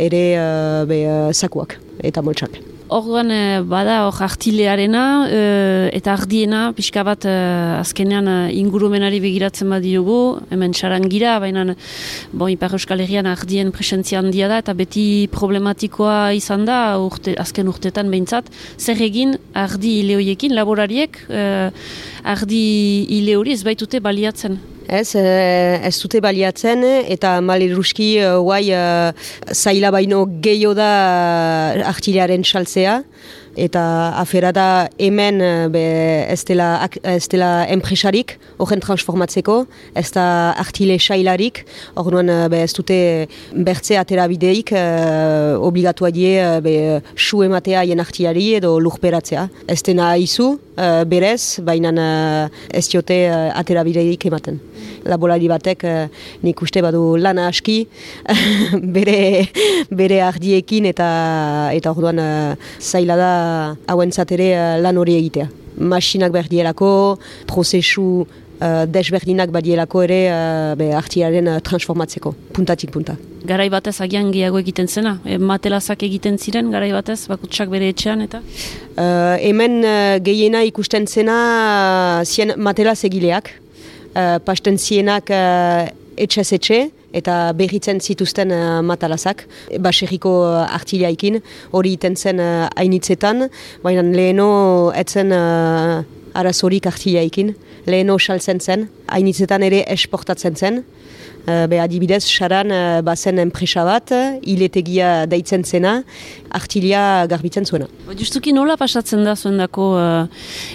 [0.00, 5.40] ere uh, be, uh, sakuak eta moltsak orduan e, bada hor artilearena e,
[5.96, 7.34] eta ardiena pixka bat e,
[7.80, 10.18] azkenean ingurumenari begiratzen badiogu
[10.52, 11.64] hemen txarangira, baina
[12.32, 17.70] bon, Ipar Euskal Herrian ardien presentzia handia da eta beti problematikoa izan da urte, azken
[17.72, 18.50] urtetan behintzat.
[18.78, 21.46] Zer egin ardi ileoiekin laborariek e,
[22.34, 22.66] ardi
[23.20, 29.90] ileori ez baitute baliatzen Ez, eh, ez dute baliatzen eta maliruski guai uh, uh, zaila
[29.94, 30.90] baino gehiago da
[31.88, 33.02] artilaren saltzea
[33.56, 33.82] eta
[34.16, 35.84] afera da hemen eh, be,
[36.32, 39.66] ez, dela, ez dela enpresarik horren transformatzeko,
[39.98, 40.26] ez da
[40.58, 42.98] artile sailarik, hor eh, ez dute
[43.52, 49.48] bertze atera bideik uh, obligatua die uh, su ematea jen artilari edo lurperatzea.
[49.66, 51.92] Ez dena izu, uh, berez, baina
[52.72, 53.18] ez diote
[53.52, 54.60] atera bideik ematen.
[55.08, 56.06] Laborari batek uh,
[56.42, 57.86] nik uste badu lana aski
[58.96, 59.48] bere,
[59.90, 61.08] bere ardiekin eta
[61.74, 63.32] eta orduan uh, zaila da
[63.88, 65.48] hauen ere uh, lan hori egitea.
[65.78, 68.26] Masinak berdielako, prozesu
[68.62, 73.16] uh, desberdinak badielako ere uh, be, artiaren uh, transformatzeko, puntatik punta.
[73.48, 75.16] Garai batez agian gehiago egiten zena?
[75.26, 78.42] E, matelazak egiten ziren garai batez, bakutsak bere etxean eta?
[78.94, 81.38] Uh, hemen uh, gehiena ikusten zena
[82.20, 83.50] uh, zien matelaz egileak.
[84.12, 85.88] Uh, pasten zienak uh,
[86.20, 86.78] etxez etxe,
[87.16, 89.46] eta berritzen zituzten uh, matalazak,
[89.80, 90.32] baserriko
[90.66, 91.38] artiliaikin,
[91.72, 93.46] hori iten zen uh, hainitzetan,
[93.84, 94.48] baina leheno
[95.00, 96.02] etzen uh,
[96.36, 97.54] arazorik artiliaikin,
[97.88, 100.82] leheno saltzen zen, hainitzetan ere esportatzen zen,
[101.44, 106.02] be adibidez, saran uh, bazen enpresa bat, iletegia daitzen zena,
[106.54, 107.88] artilia garbitzen zuena.
[108.18, 110.26] Justuki nola pasatzen da zuen dako uh,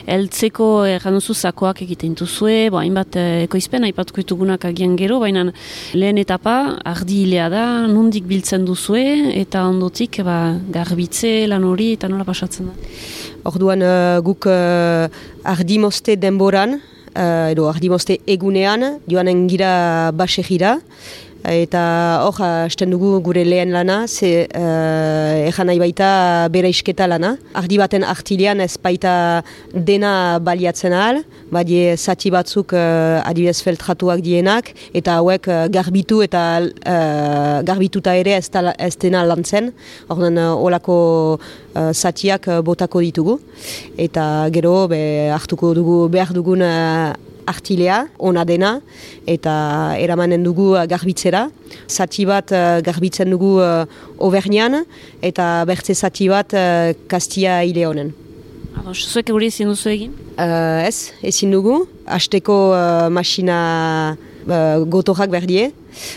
[0.09, 5.45] eltzeko erranuzu zakoak egiten duzue, bo, hainbat uh, ekoizpen, haipatuko ditugunak agian gero, baina
[5.93, 9.05] lehen etapa, ardi hilea da, nundik biltzen duzue,
[9.37, 12.91] eta ondotik ba, garbitze lan hori, eta nola pasatzen da?
[13.47, 15.07] Orduan uh, guk uh,
[15.47, 16.79] ardi moste denboran,
[17.17, 20.77] uh, edo ardimoste egunean, joanen gira basegira,
[21.43, 27.37] eta hor, hasten dugu gure lehen lana, ze uh, ejan nahi baita bere isketa lana.
[27.53, 31.21] Ardi baten artilian ez baita dena baliatzen ahal,
[31.51, 38.37] badie zati batzuk uh, adibidez feltratuak dienak, eta hauek uh, garbitu eta uh, garbituta ere
[38.39, 39.71] ez, ta, ez dena lantzen,
[40.09, 40.97] hor uh, olako
[41.75, 43.39] uh, zatiak botako ditugu.
[43.97, 46.65] Eta gero, be, hartuko dugu behar dugun
[47.47, 48.77] artilea, ona dena,
[49.25, 49.55] eta
[49.99, 51.47] eramanen dugu uh, garbitzera.
[51.87, 53.85] Zati bat uh, garbitzen dugu uh,
[54.19, 54.83] overnean,
[55.21, 58.15] eta bertze zati bat uh, kastia hile honen.
[58.93, 60.13] Zuek eguri ezin duzu egin?
[60.37, 61.81] Uh, ez, ezin dugu.
[62.05, 64.15] Azteko uh, masina
[64.47, 65.71] uh, gotorak berdie.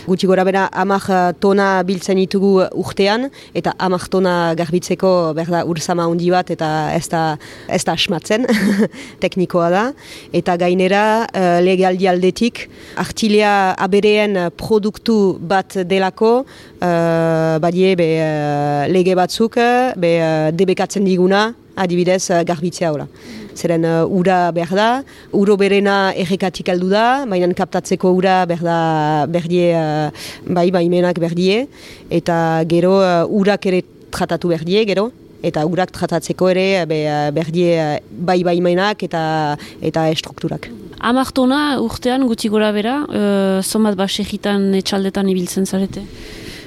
[0.05, 6.05] Guti gora bera amak uh, tona biltzen ditugu urtean, eta amak tona garbitzeko berda urzama
[6.09, 7.23] handi bat, eta ez da,
[7.67, 8.47] ez da asmatzen,
[9.23, 9.85] teknikoa da.
[10.33, 12.67] Eta gainera uh, legaldi aldetik,
[13.01, 13.55] artilea
[13.87, 19.59] abereen produktu bat delako, uh, badie be, uh, lege batzuk,
[19.97, 21.51] be, uh, debekatzen diguna,
[21.81, 23.07] adibidez garbitzea hola
[23.55, 24.89] zeren uh, ura behar da,
[25.33, 28.79] uro berena errekatik aldu da, baina kaptatzeko ura behar da
[29.31, 30.11] berdie, uh,
[30.47, 31.65] bai baimenak berdie,
[32.09, 32.37] eta
[32.69, 35.09] gero uh, urak ere tratatu berdie, gero,
[35.43, 39.23] eta urak tratatzeko ere be, uh, berdie uh, bai baimenak eta,
[39.81, 40.69] eta estrukturak.
[41.01, 46.05] Amartona urtean guti gora bera, uh, somat basegitan etxaldetan ibiltzen zarete?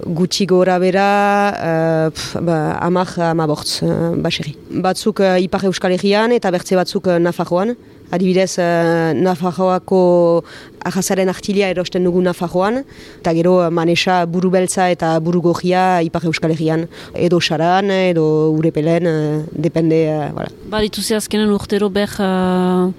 [0.06, 1.06] Gutxi gora bera
[1.54, 4.54] uh, ba, amak amabortz uh, baserri.
[4.70, 7.74] Batzuk uh, Ipar Euskal Herrian eta bertze batzuk uh, Nafarroan,
[8.14, 10.44] adibidez uh, Nafarroako
[10.84, 12.82] ahazaren artilia erosten dugu Nafarroan,
[13.20, 18.26] eta gero uh, manesa buru beltza eta buru gojia Ipar Euskal Herrian, edo saran, edo
[18.54, 20.52] urepelen, uh, depende, uh, voilà.
[20.70, 22.92] Baditu ze azkenen urtero ber, uh,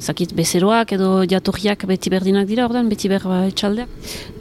[0.00, 3.90] zakit, bezeroak edo jatorriak beti berdinak dira, ordan, beti ber uh, etxaldeak?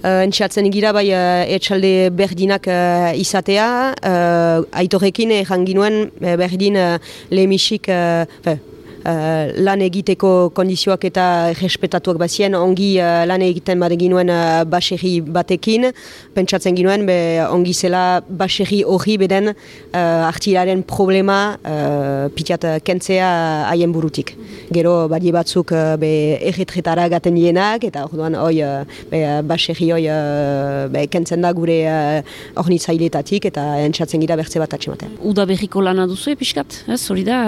[0.02, 6.78] Uh, entxatzen gira bai uh, etxalde berdinak uh, izatea, uh, aitorrekin egan ginuen uh, berdin
[6.78, 6.92] uh,
[7.34, 8.60] lehemisik, uh,
[9.02, 11.24] Uh, lan egiteko kondizioak eta
[11.58, 15.88] respetatuak bazien, ongi uh, lan egiten bat ginuen uh, baserri batekin,
[16.36, 17.16] pentsatzen ginuen, be,
[17.48, 23.32] ongi zela baserri hori beden uh, artilaren problema uh, pitiat kentzea
[23.72, 24.36] haien burutik.
[24.70, 30.04] Gero badi batzuk uh, be, erretretara gaten dienak, eta orduan oi, uh, be, baserri hoi
[30.14, 32.22] uh, be, kentzen da gure uh,
[32.62, 35.18] ornitzailetatik, eta entzatzen gira bertze bat atxematen.
[35.26, 37.02] Uda berriko lana duzu episkat, ez?
[37.10, 37.42] Hori da,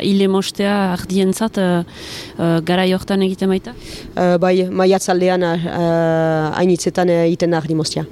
[0.00, 1.80] hile mostea ardientzat uh,
[2.38, 3.74] uh, gara jortan egiten baita?
[4.14, 5.56] Uh, bai, maiatzaldean uh,
[6.58, 8.06] hainitzetan uh, iten ardi mostia.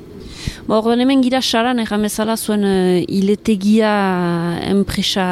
[0.65, 3.91] Ba, orduan hemen gira saran, egan bezala zuen uh, iletegia
[4.65, 5.27] enpresa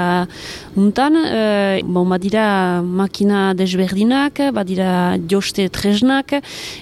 [0.76, 6.34] untan, uh, bon, badira makina desberdinak, badira joste tresnak,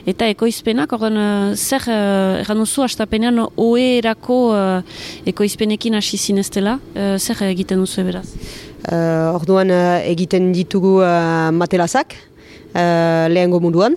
[0.02, 4.98] eta ekoizpenak, orduan uh, zer, uh, egan duzu, astapenean, oerako uh,
[5.30, 8.26] ekoizpenekin hasi zineztela, uh, zer egiten duzu eberaz?
[8.82, 12.18] Uh, orduan uh, egiten ditugu uh, matelazak
[12.74, 13.94] uh, lehengo munduan.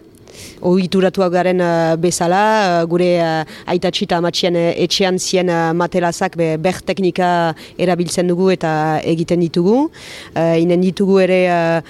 [0.64, 2.44] Oituratuak garen uh, bezala,
[2.82, 4.22] uh, gure uh, aitatxi eta
[4.56, 9.90] etxean zien matelazak be, ber teknika erabiltzen dugu eta egiten ditugu.
[10.36, 11.84] Inen ditugu ere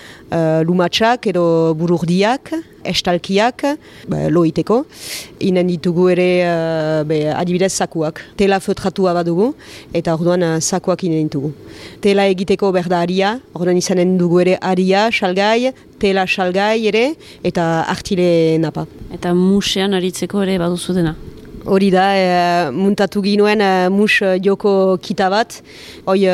[0.65, 2.53] lumatxak edo bururdiak,
[2.85, 3.65] estalkiak,
[4.09, 4.83] be, loiteko.
[5.43, 8.21] Inen ditugu ere uh, be, adibidez zakuak.
[8.39, 9.53] Tela fötratua badugu
[9.93, 11.53] eta orduan uh, zakuak inen ditugu.
[12.03, 17.05] Tela egiteko berda aria, orduan izanen dugu ere aria, salgai, tela salgai ere
[17.43, 18.87] eta artile napa.
[19.13, 21.15] Eta musean aritzeko ere baduzu dena?
[21.63, 25.61] Hori da, e, muntatu ginuen e, mus joko kita bat,
[26.03, 26.25] hoi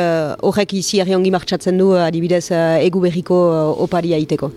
[0.48, 3.38] horrek izi erriongi martxatzen du adibidez e, egu berriko
[3.86, 4.50] oparia iteko.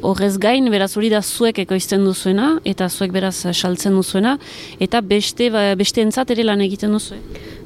[0.00, 4.38] Horrez gain, beraz hori da zuek ekoizten duzuena, eta zuek beraz saltzen duzuena,
[4.80, 7.18] eta beste, beste entzat ere lan egiten duzu.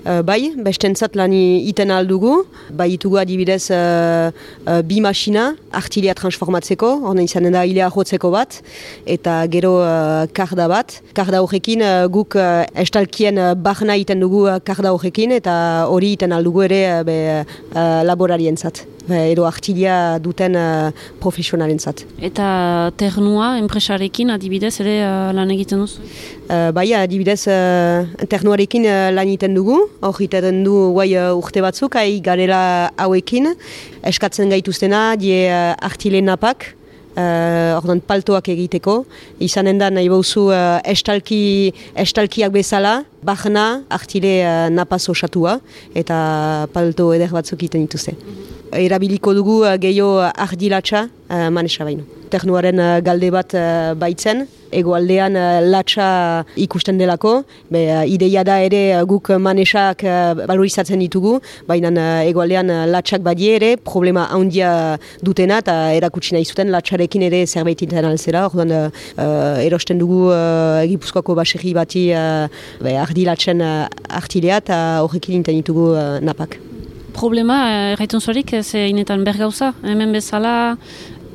[0.05, 2.33] Uh, bai, bestentzat lan iten aldugu,
[2.75, 4.33] bai itugu adibidez uh,
[4.67, 8.59] uh, bi masina artilia transformatzeko, horna izanen da hilea jotzeko bat,
[9.07, 10.99] eta gero uh, karda bat.
[11.15, 15.55] Karda horrekin uh, guk uh, estalkien uh, barna iten dugu uh, karda horrekin, eta
[15.87, 20.91] hori iten aldugu ere uh, be, uh, laborarientzat edo artilia duten uh,
[21.21, 22.05] profesionalentzat.
[22.25, 26.05] Eta ternua enpresarekin adibidez ere uh, lan egiten duzu?
[26.49, 31.65] Uh, bai, adibidez uh, ternuarekin uh, lan egiten dugu, hor egiten du guai uh, urte
[31.65, 33.53] batzuk, hai garela hauekin,
[34.05, 36.73] eskatzen gaituztena, die uh, artile napak,
[37.15, 39.05] Uh, ordan paltoak egiteko,
[39.39, 45.61] izanen da nahi bauzu uh, estalki, estalkiak bezala, bahna artile uh, napaz osatua,
[45.95, 46.19] eta
[46.75, 48.17] palto eder batzuk egiten dituzte.
[48.75, 52.24] Erabiliko dugu uh, gehiago ardilatxa uh, manesa baino.
[52.35, 54.41] Ternuaren uh, galde bat uh, baitzen,
[54.75, 56.07] egoaldean uh, latxa
[56.59, 57.35] ikusten delako,
[57.71, 60.03] be, ideia da ere guk manesak
[60.51, 61.37] valorizatzen ditugu,
[61.71, 61.93] baina
[62.27, 64.73] egoaldean latxak badie ere, problema handia
[65.23, 68.91] dutena eta erakutsi nahi zuten latxarekin ere zerbait inten alzera, orduan uh,
[69.63, 72.51] erosten dugu uh, egipuzkoako baserri bati uh,
[73.07, 76.59] ardilatzen uh, artilea eta horrekin inten ditugu uh, napak.
[77.15, 77.57] Problema,
[77.95, 80.75] erraitun eh, zuarik, ez inetan bergauza, hemen bezala?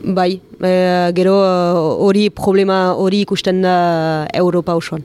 [0.04, 5.04] Bai, e, gero eh, hori problema hori ikusten da Europa osoan.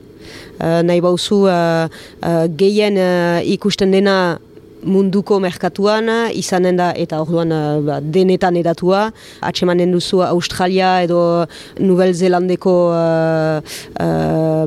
[0.59, 1.43] E, nahi bauzu,
[2.55, 2.99] gehien
[3.43, 4.39] ikusten dena
[4.85, 7.51] munduko merkatuan izanen da eta orduan
[7.83, 9.09] ba, denetan edatua
[9.41, 11.19] atsemanen duzu Australia edo
[11.79, 12.75] Nouvelle Zelandeko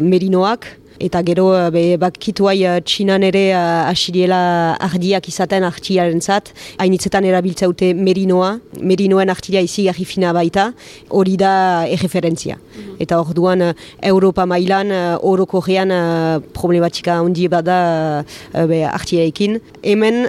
[0.03, 0.67] merinoak
[1.01, 7.27] eta gero eh, be, bakituai uh, txinan ere uh, asiriela ardiak izaten artiaren zat, hainitzetan
[7.29, 10.73] erabiltzaute merinoa, merinoen artilia izi fina baita,
[11.11, 12.57] hori da erreferentzia.
[12.59, 12.97] Mhm.
[13.01, 13.73] Eta orduan
[14.03, 14.91] Europa mailan
[15.23, 19.61] oroko gean uh, problematika handi bada be, artiaekin.
[19.83, 20.29] Hemen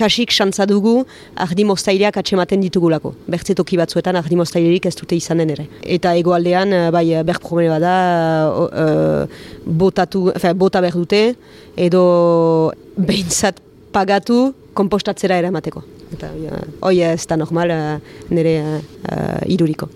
[0.00, 1.04] kasik xantza dugu
[1.44, 3.12] ardi moztaileak atxematen ditugulako.
[3.30, 5.66] Bertze toki batzuetan ardi moztailerik ez dute izanen ere.
[5.96, 7.94] Eta egoaldean, eh, bai, eh, ber problema da,
[8.50, 9.26] uh,
[9.64, 11.22] botatu, fe, bota behar dute,
[11.76, 12.02] edo
[12.96, 13.60] behintzat
[13.92, 15.82] pagatu kompostatzera ere emateko.
[16.14, 16.30] Eta
[16.86, 17.72] hoi ez da normal
[18.30, 19.88] nire uh, iruriko.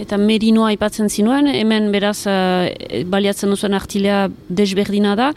[0.00, 2.66] Eta merinoa aipatzen zinuen, hemen beraz uh,
[3.06, 5.28] baliatzen duzuen artilea desberdina da.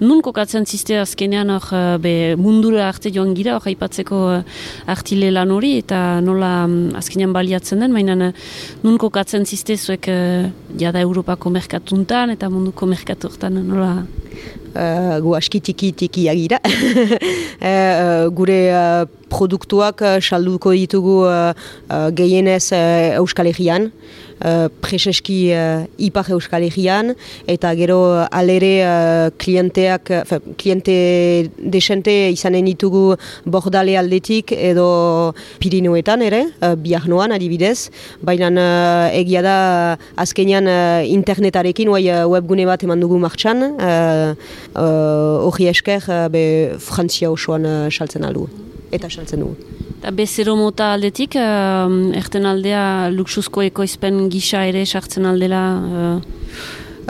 [0.00, 5.28] Nun kokatzen ziste azkenean hor, uh, be, mundura arte joan gira, hor aipatzeko uh, artile
[5.34, 8.46] lan hori, eta nola um, azkenean baliatzen den, baina uh,
[8.86, 10.48] nun kokatzen ziste zuek uh,
[10.80, 13.92] jada Europako merkatuntan eta munduko merkaturtan nola
[14.76, 16.58] Uh, gu aski tiki tiki agira.
[16.62, 21.52] uh, gure uh, produktuak uh, salduko ditugu uh,
[22.12, 22.72] gehienez
[23.16, 23.90] Euskal Herrian,
[24.44, 27.14] uh, preseski uh, ipar Euskal Herrian,
[27.46, 27.98] eta gero
[28.30, 37.08] alere uh, klienteak, uh, kliente desente izanen ditugu bordale aldetik edo Pirinuetan ere, uh, biar
[37.08, 37.90] noan adibidez,
[38.22, 39.58] baina uh, egia da
[40.16, 43.64] azkenean uh, internetarekin, uh, webgune bat eman dugu martxan,
[44.74, 46.44] hori uh, esker uh, be
[46.78, 48.48] Frantzia osoan uh, saltzen aldu
[48.92, 49.87] eta saltzen dugu.
[49.98, 55.62] Eta bezero mota aldetik, uh, erten aldea luxuzko ekoizpen gisa ere sartzen aldela?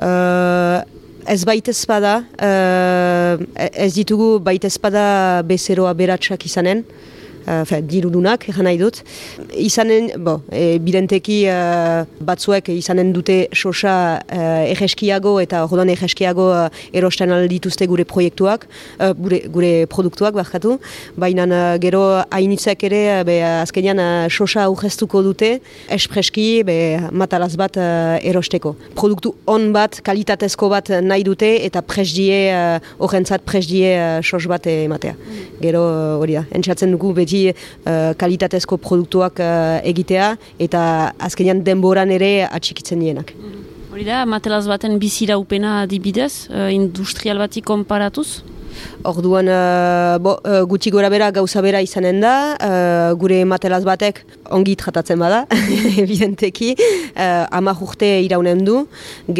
[0.00, 0.80] Uh...
[1.28, 3.36] ez baita espada, uh,
[3.68, 6.80] ez ditugu baita espada bezeroa beratsak izanen,
[7.48, 9.00] uh, dirudunak, egan nahi dut.
[9.56, 16.66] Izanen, bo, e, bidenteki uh, batzuek izanen dute sosa uh, egeskiago eta ordoan egeskiago uh,
[16.92, 18.66] erosten aldituzte gure proiektuak,
[18.98, 20.76] uh, gure, gure produktuak bakatu,
[21.16, 22.02] baina uh, gero
[22.34, 25.54] hainitzek ere uh, be, azkenean uh, sosa aurreztuko dute
[25.94, 26.78] espreski be,
[27.12, 28.74] matalaz bat uh, erosteko.
[28.98, 32.40] Produktu on bat, kalitatezko bat nahi dute eta presdie,
[32.98, 35.16] horrentzat uh, presdie uh, sos bat ematea.
[35.62, 35.84] Gero
[36.20, 40.34] hori da, entzatzen dugu beti uh, kalitatezko produktuak uh, egitea
[40.68, 40.82] eta
[41.28, 43.34] azkenean denboran ere atxikitzen dienak.
[43.88, 48.42] Hori da, matelaz baten bizira upena adibidez, uh, industrial bati konparatuz?
[49.08, 54.20] Orduan, uh, bo, uh, gutxi gora bera gauza bera izanen da, uh, gure matelaz batek
[54.54, 55.44] ongi tratatzen bada,
[56.04, 58.82] evidenteki, uh, amak urte iraunen du,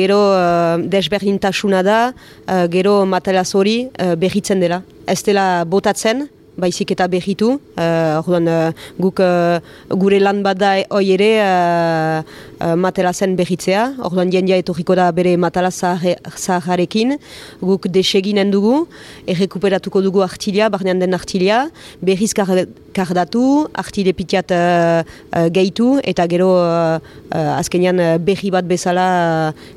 [0.00, 2.00] gero uh, desberdintasuna da,
[2.46, 4.82] uh, gero matelaz hori uh, behitzen dela.
[5.06, 6.26] Ez dela botatzen,
[6.58, 7.56] baizik eta behitu.
[7.78, 12.22] Uh, uh, guk uh, gure lan bat da hoi ere uh,
[12.60, 13.94] uh, matela zen behitzea.
[14.02, 17.16] Orduan jendia etorriko da bere matala zaharekin.
[17.62, 18.86] Guk deseginen dugu,
[19.26, 21.68] errekuperatuko dugu artilia, barnean den artilia,
[22.02, 25.02] behiz kardatu, artile pitiat uh,
[25.32, 26.98] uh, gehitu, eta gero uh,
[27.32, 29.08] uh, azkenean behi bat bezala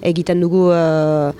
[0.01, 1.31] egiten dugu uh,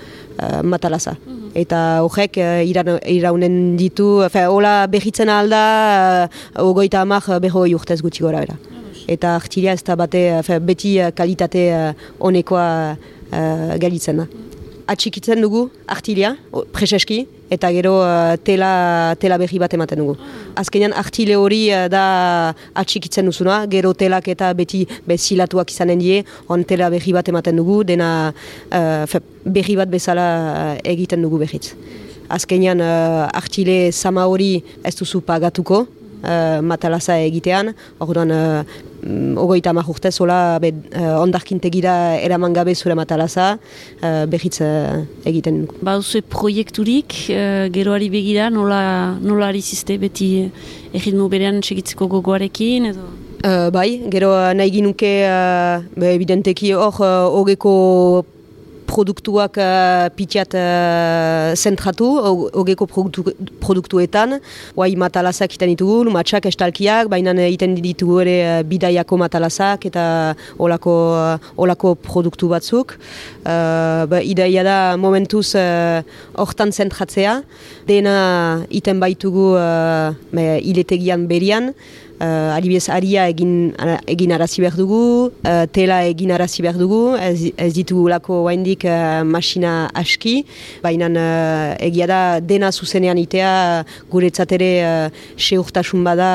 [0.41, 1.15] uh, matalaza.
[1.25, 5.63] Mm eta horrek uh, iraunen ditu, fe, hola behitzen alda,
[6.29, 8.55] uh, ogoita amak beho urtez gutxi gora bera.
[9.11, 11.65] Eta artilia ez da bate, fe, beti kalitate
[12.19, 14.27] honekoa uh, galitzen da.
[14.91, 16.37] Atxikitzen dugu artilia,
[16.71, 20.15] preseski, eta gero uh, tela, tela berri bat ematen dugu.
[20.55, 22.03] Azkenean artile hori uh, da
[22.79, 27.81] atxikitzen duzuna, gero telak eta beti bezilatuak izanen die, on tela berri bat ematen dugu,
[27.91, 30.27] dena uh, berri bat bezala
[30.95, 31.73] egiten dugu berriz.
[32.31, 34.53] Azkenean uh, artile sama hori
[34.87, 35.85] ez duzu pagatuko,
[36.23, 38.63] uh, matalaza egitean, orduan uh,
[39.41, 43.57] ogoita amak urtez, hola uh, ondarkintegira eraman gabe zure matalaza,
[44.01, 45.65] uh, behitz uh, egiten.
[45.81, 45.99] Ba,
[46.29, 50.51] proiekturik, uh, geroari begira, nola, nola arizizte, beti
[50.93, 53.07] egitmo berean segitzeko gogoarekin, edo?
[53.41, 57.73] Uh, bai, gero nahi ginuke, uh, evidenteki hor, uh, ogeko
[58.91, 62.07] produktuak uh, pitiat uh, zentratu,
[62.51, 63.33] hogeko produktu,
[63.63, 64.39] produktuetan,
[64.75, 70.05] guai matalazak iten ditugu, matxak estalkiak, baina iten ditugu ere uh, bidaiako matalazak eta
[70.59, 72.97] olako, uh, olako produktu batzuk.
[73.41, 77.39] Uh, ba, ideia da momentuz hortan uh, zentratzea,
[77.87, 78.15] dena
[78.69, 81.71] iten baitugu uh, iletegian berian,
[82.21, 83.71] uh, adibidez aria egin,
[84.09, 85.01] egin arazi behar dugu,
[85.31, 90.41] uh, tela egin arazi behar dugu, ez, ez ditu lako waindik uh, masina aski,
[90.83, 93.51] baina uh, egia da dena zuzenean itea
[94.11, 96.31] guretzat ere uh, seurtasun bada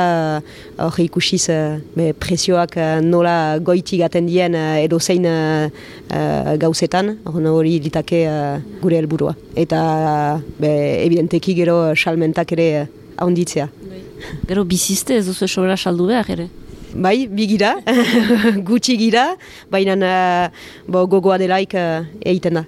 [0.83, 5.71] hori uh, ikusiz uh, presioak uh, nola goiti gaten dien uh, edo zein uh,
[6.11, 9.37] uh, gauzetan, hori ditake uh, gure helburua.
[9.57, 9.81] Eta
[10.43, 13.71] uh, evidenteki gero salmentak ere uh, haunditzea.
[14.49, 16.49] Gero bizizte ez duzu sobera saldu behar ere?
[16.97, 17.75] Bai, bigira,
[18.69, 19.35] gutxi gira,
[19.71, 22.65] baina uh, gogoa delaik uh, egiten da.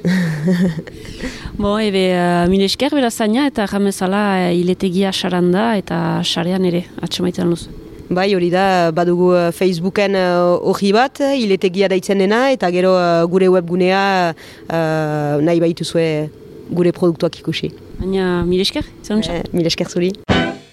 [1.60, 3.10] Bo, ebe, uh, mile esker bera
[3.46, 7.68] eta jamezala uh, iletegia saranda eta sarean ere, atxamaiten luz.
[8.10, 13.46] Bai, hori da, badugu Facebooken hori uh, bat, iletegia daitzen dena, eta gero uh, gure
[13.48, 16.28] webgunea uh, nahi baitu zue
[16.70, 17.70] gure produktuak ikusi.
[18.00, 20.12] Baina, mile esker, eh, Mile esker zuri.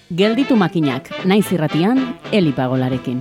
[0.08, 1.98] Gelditu makinak, naiz irratian,
[2.32, 3.18] elipagolarekin.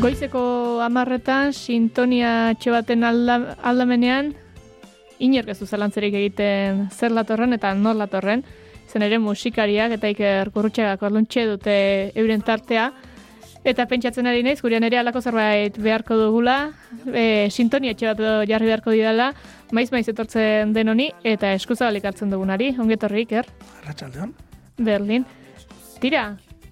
[0.00, 4.32] Goizeko amarretan, sintonia txebaten alda, aldamenean,
[5.20, 8.40] inerkezu zelantzerik egiten zer latorren eta nor latorren,
[8.94, 11.74] zen ere musikariak eta iker gurrutxagak orduntxe dute
[12.14, 12.92] euren tartea,
[13.64, 16.56] Eta pentsatzen ari naiz, gurean ere alako zerbait beharko dugula,
[17.08, 19.30] e, sintonia etxe bat jarri beharko didala,
[19.72, 23.48] maiz maiz etortzen den honi, eta eskuzabalik hartzen dugunari, ongetorri iker.
[23.80, 24.34] Arratxaldeon.
[24.76, 25.24] Berlin.
[26.02, 26.26] Tira,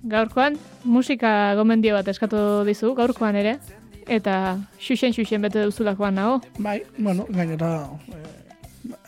[0.04, 3.56] gaurkoan musika gomendio bat eskatu dizu, gaurkoan ere,
[4.04, 6.42] eta xuxen xuxen bete duzulakoan nago.
[6.58, 7.72] Bai, bueno, gainera
[8.12, 8.41] eh,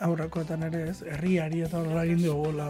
[0.05, 2.69] aurrekoetan ere ez, herriari eta horrela egin dugula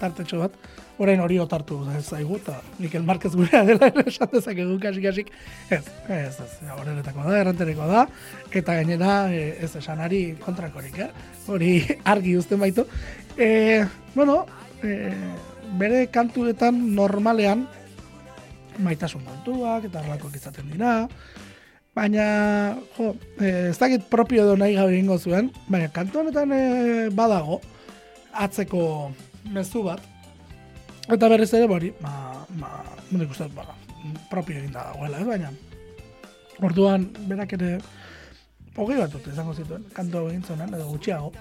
[0.00, 0.54] tartetxo bat,
[1.00, 5.32] orain hori otartu ez zaigu, eta Mikel Marquez gurea dela ere esan dezakegu kasik kasik,
[5.68, 8.06] ez, ez, ez, horretako da, errantereko da,
[8.52, 11.10] eta gainera eh, ez esanari kontrakorik, eh?
[11.48, 11.74] hori
[12.14, 12.86] argi uzten baitu.
[13.36, 13.84] E,
[14.14, 14.44] bueno,
[14.84, 15.12] e,
[15.80, 17.66] bere kantuetan normalean
[18.80, 20.94] maitasun kontuak eta horlakoak izaten dira,
[21.96, 22.24] baina,
[22.96, 26.62] jo, e, ez dakit propio edo nahi gabe ingo zuen, baina kantu honetan e,
[27.14, 27.60] badago,
[28.32, 28.82] atzeko
[29.54, 30.04] mezu bat.
[31.10, 33.66] Eta berriz ere, bori, ba, ba, nik uste, ba,
[34.30, 35.50] propio egin da dagoela, ez baina.
[36.62, 37.72] Orduan, berak ere,
[38.76, 41.32] hogei bat dut izango zituen, kantu hau egin edo gutxiago.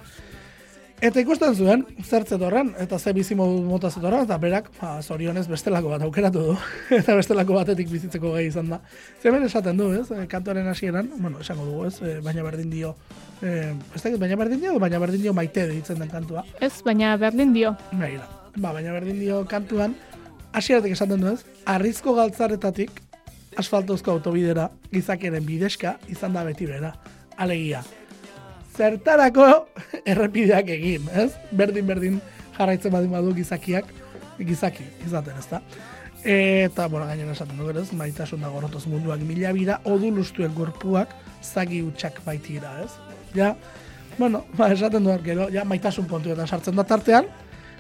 [0.99, 5.45] Eta ikusten zuen, zer zetorren, eta ze bizi modu mota zetorren, eta berak, ba, zorionez
[5.47, 6.55] bestelako bat aukeratu du,
[6.97, 8.81] eta bestelako batetik bizitzeko gai izan da.
[9.23, 12.91] Zemen esaten du, ez, kantuaren hasieran, bueno, esango dugu, ez, eh, baina berdin dio,
[13.39, 16.43] eh, ez dakit, baina berdin dio, baina berdin dio maite ditzen den kantua.
[16.59, 17.71] Ez, baina berdin dio.
[17.93, 18.27] Baina,
[18.57, 19.95] ba, baina berdin dio kantuan,
[20.51, 22.91] hasieratik esaten du, ez, arrizko galtzaretatik,
[23.55, 26.91] asfaltozko autobidera, gizakiaren bideska, izan da beti bera.
[27.39, 27.85] Alegia,
[28.75, 29.68] zertarako
[30.11, 31.31] errepideak egin, ez?
[31.51, 32.19] Berdin berdin
[32.57, 33.87] jarraitzen badin badu gizakiak,
[34.39, 35.61] gizaki izaten, ezta?
[36.23, 37.91] Eta, bueno, gainera esaten dugu, ez?
[37.95, 41.13] Maitasun da gorotoz munduak mila bira, odulustuen gorpuak
[41.43, 42.91] zagi utxak baitira, ez?
[43.35, 43.53] Ja,
[44.17, 47.29] bueno, ba, esaten du gero, ja, maitasun pontu eta sartzen da tartean,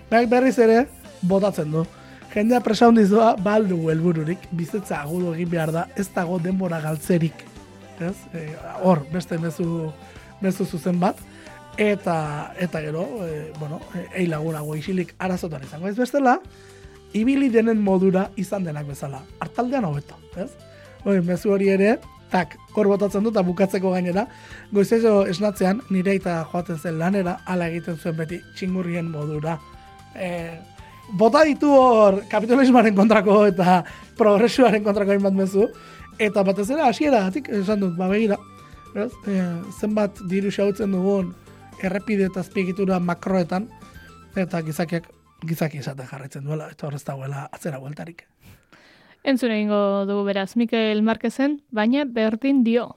[0.09, 0.85] berak berriz ere,
[1.21, 1.83] botatzen du.
[2.29, 7.43] Jendea presa hundizua, baldu helbururik, bizitza agudu egin behar da, ez dago denbora galtzerik.
[7.99, 8.15] Ez?
[8.31, 8.45] E,
[8.85, 9.89] hor, beste mezu
[10.39, 11.19] mezu zuzen bat,
[11.77, 13.79] eta eta gero, e, bueno,
[14.13, 16.39] ei lagunago isilik arazotan izango ez bestela,
[17.13, 19.21] ibili denen modura izan denak bezala.
[19.39, 20.49] Artaldean hobeto, ez?
[21.05, 21.97] Hoi, mezu hori ere,
[22.29, 24.27] tak, hor botatzen dut, bukatzeko gainera,
[24.71, 29.57] goizezo esnatzean, nire eta joaten zen lanera, ala egiten zuen beti txingurrien modura.
[30.15, 30.59] E,
[31.17, 33.81] bota ditu hor kapitalismoaren kontrako eta
[34.19, 35.69] progresuaren kontrako hainbat mezu,
[36.19, 38.37] eta batez ere hasiera esan dut, ba begira,
[38.93, 39.11] ez?
[39.25, 39.39] E,
[39.79, 41.33] zenbat diru xautzen dugun
[41.83, 43.69] errepide eta azpiegitura makroetan
[44.35, 45.09] eta gizakiak
[45.47, 48.25] gizaki esaten jarraitzen duela eta horrez dagoela atzera bueltarik.
[49.23, 52.95] Entzun egingo dugu beraz Mikel Marquezen, baina berdin dio.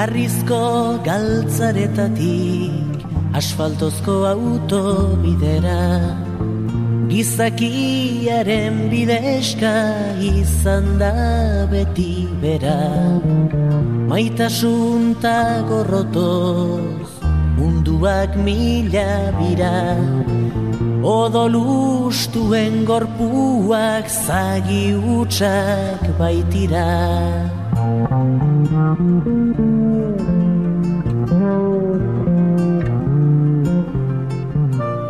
[0.00, 3.04] Arrizko galtzaretatik
[3.36, 5.84] asfaltozko autobidera.
[7.12, 9.76] Gizakiaren bideska
[10.32, 11.12] izan da
[11.68, 12.80] beti bera.
[14.08, 16.99] Maitasun ta gorrotoz
[17.60, 20.00] munduak mila bira.
[21.04, 26.88] Odolustuen gorpuak zagi utxak baitira.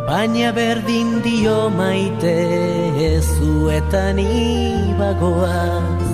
[0.07, 2.37] Baina berdin dio maite
[3.11, 6.07] ezuetan ibagoaz.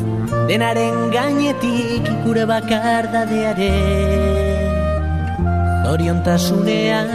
[0.49, 4.16] Denaren gainetik ikure bakardadearen
[5.87, 7.07] Zoriontasunean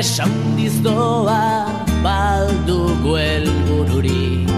[0.00, 1.68] presa handiz doa
[2.04, 4.48] baldugu helbu modurik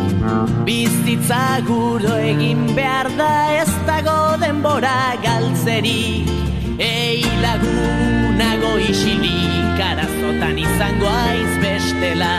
[0.66, 3.30] Bizitza guro egin behar da
[3.62, 6.30] ez dago denbora galtzerik.
[6.78, 12.36] Ei lagunago isilik arazotan izango aiz bestela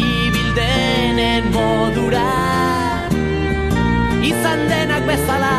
[0.00, 2.26] Ibildenen modura.
[4.32, 5.54] Izan denak bezala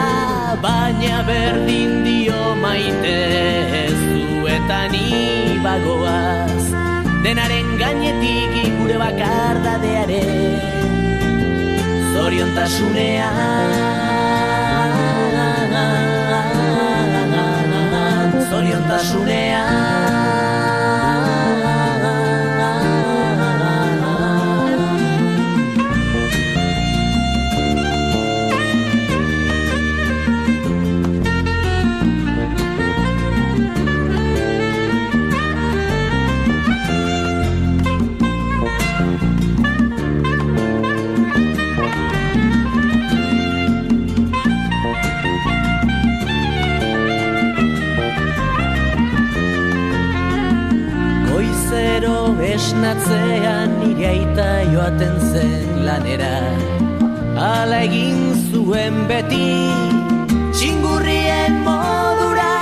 [0.68, 3.18] baina berdin dio maite
[4.49, 6.49] Zuetan ibagoaz
[7.30, 10.32] denaren gainetik gure bakardadearen
[12.15, 13.77] zoriontasunean.
[18.49, 19.99] Zoriontasunean
[53.00, 56.36] esnatzean nire aita joaten zen lanera.
[57.39, 58.20] Ala egin
[58.52, 59.47] zuen beti
[60.54, 62.54] txingurrien modura.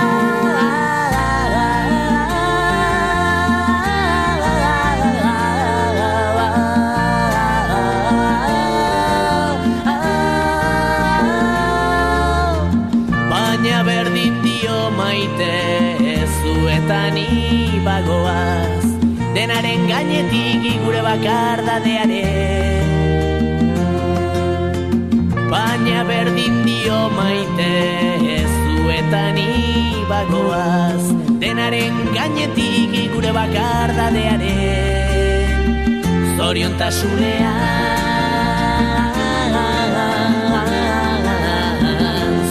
[13.32, 15.54] Baina berdin dio maite
[16.38, 18.67] zuetan ibagoaz
[19.48, 22.84] Denaren gainetik gure bakardadearen
[25.48, 27.70] Baina berdin dio maite
[28.58, 31.06] zuetan ibagoaz
[31.40, 34.44] Denaren gainetik gure bakardadearen
[36.36, 37.56] Zoriontasunean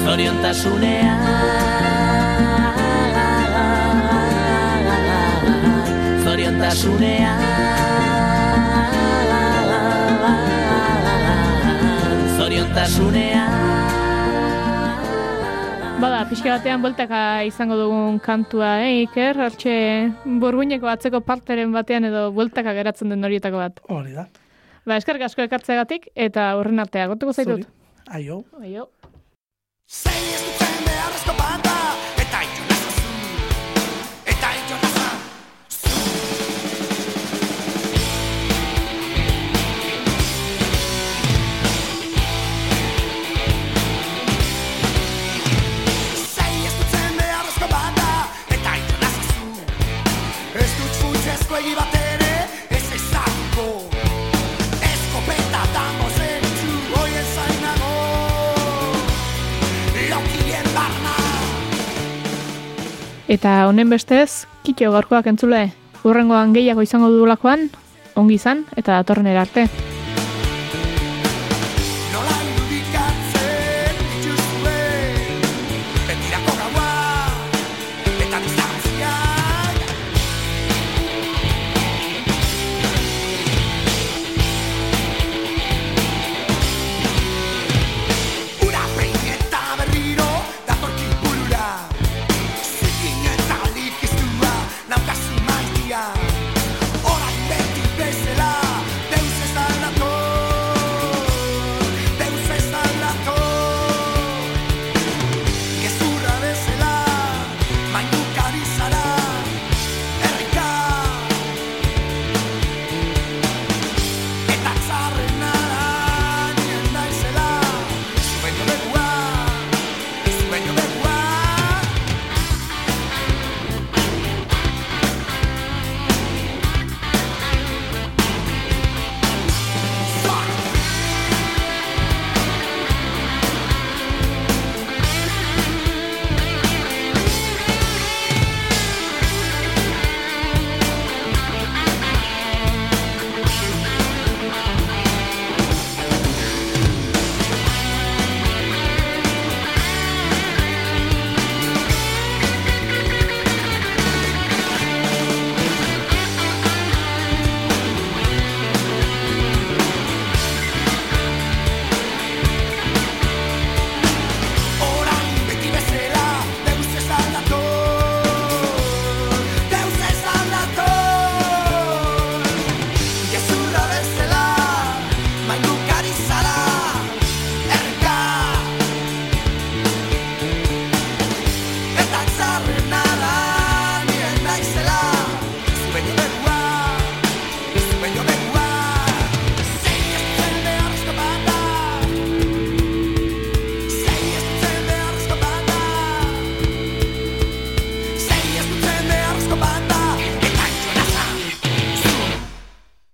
[0.01, 1.26] Zoriontasunean
[6.57, 7.41] Zoriontasunean
[12.39, 13.53] Zoriontasunean
[16.01, 19.37] Bada, pixka batean bueltaka izango dugun kantua, eh, Iker?
[19.37, 19.77] Hortxe,
[20.41, 23.81] burguineko atzeko parteren batean edo bueltaka geratzen den horietako bat.
[23.93, 24.27] Hori da.
[24.89, 27.65] Ba, eskerrik asko ekartzeagatik eta horren artea, gotuko zaitut.
[27.65, 27.73] Zuri.
[28.17, 28.45] Aio.
[28.63, 28.89] Aio.
[63.27, 65.65] Eta honen bestez, kitxo gaurkoak entzule,
[66.07, 67.67] urrengoan gehiago izango dugulakoan,
[68.15, 69.67] ongi izan eta datorren erarte.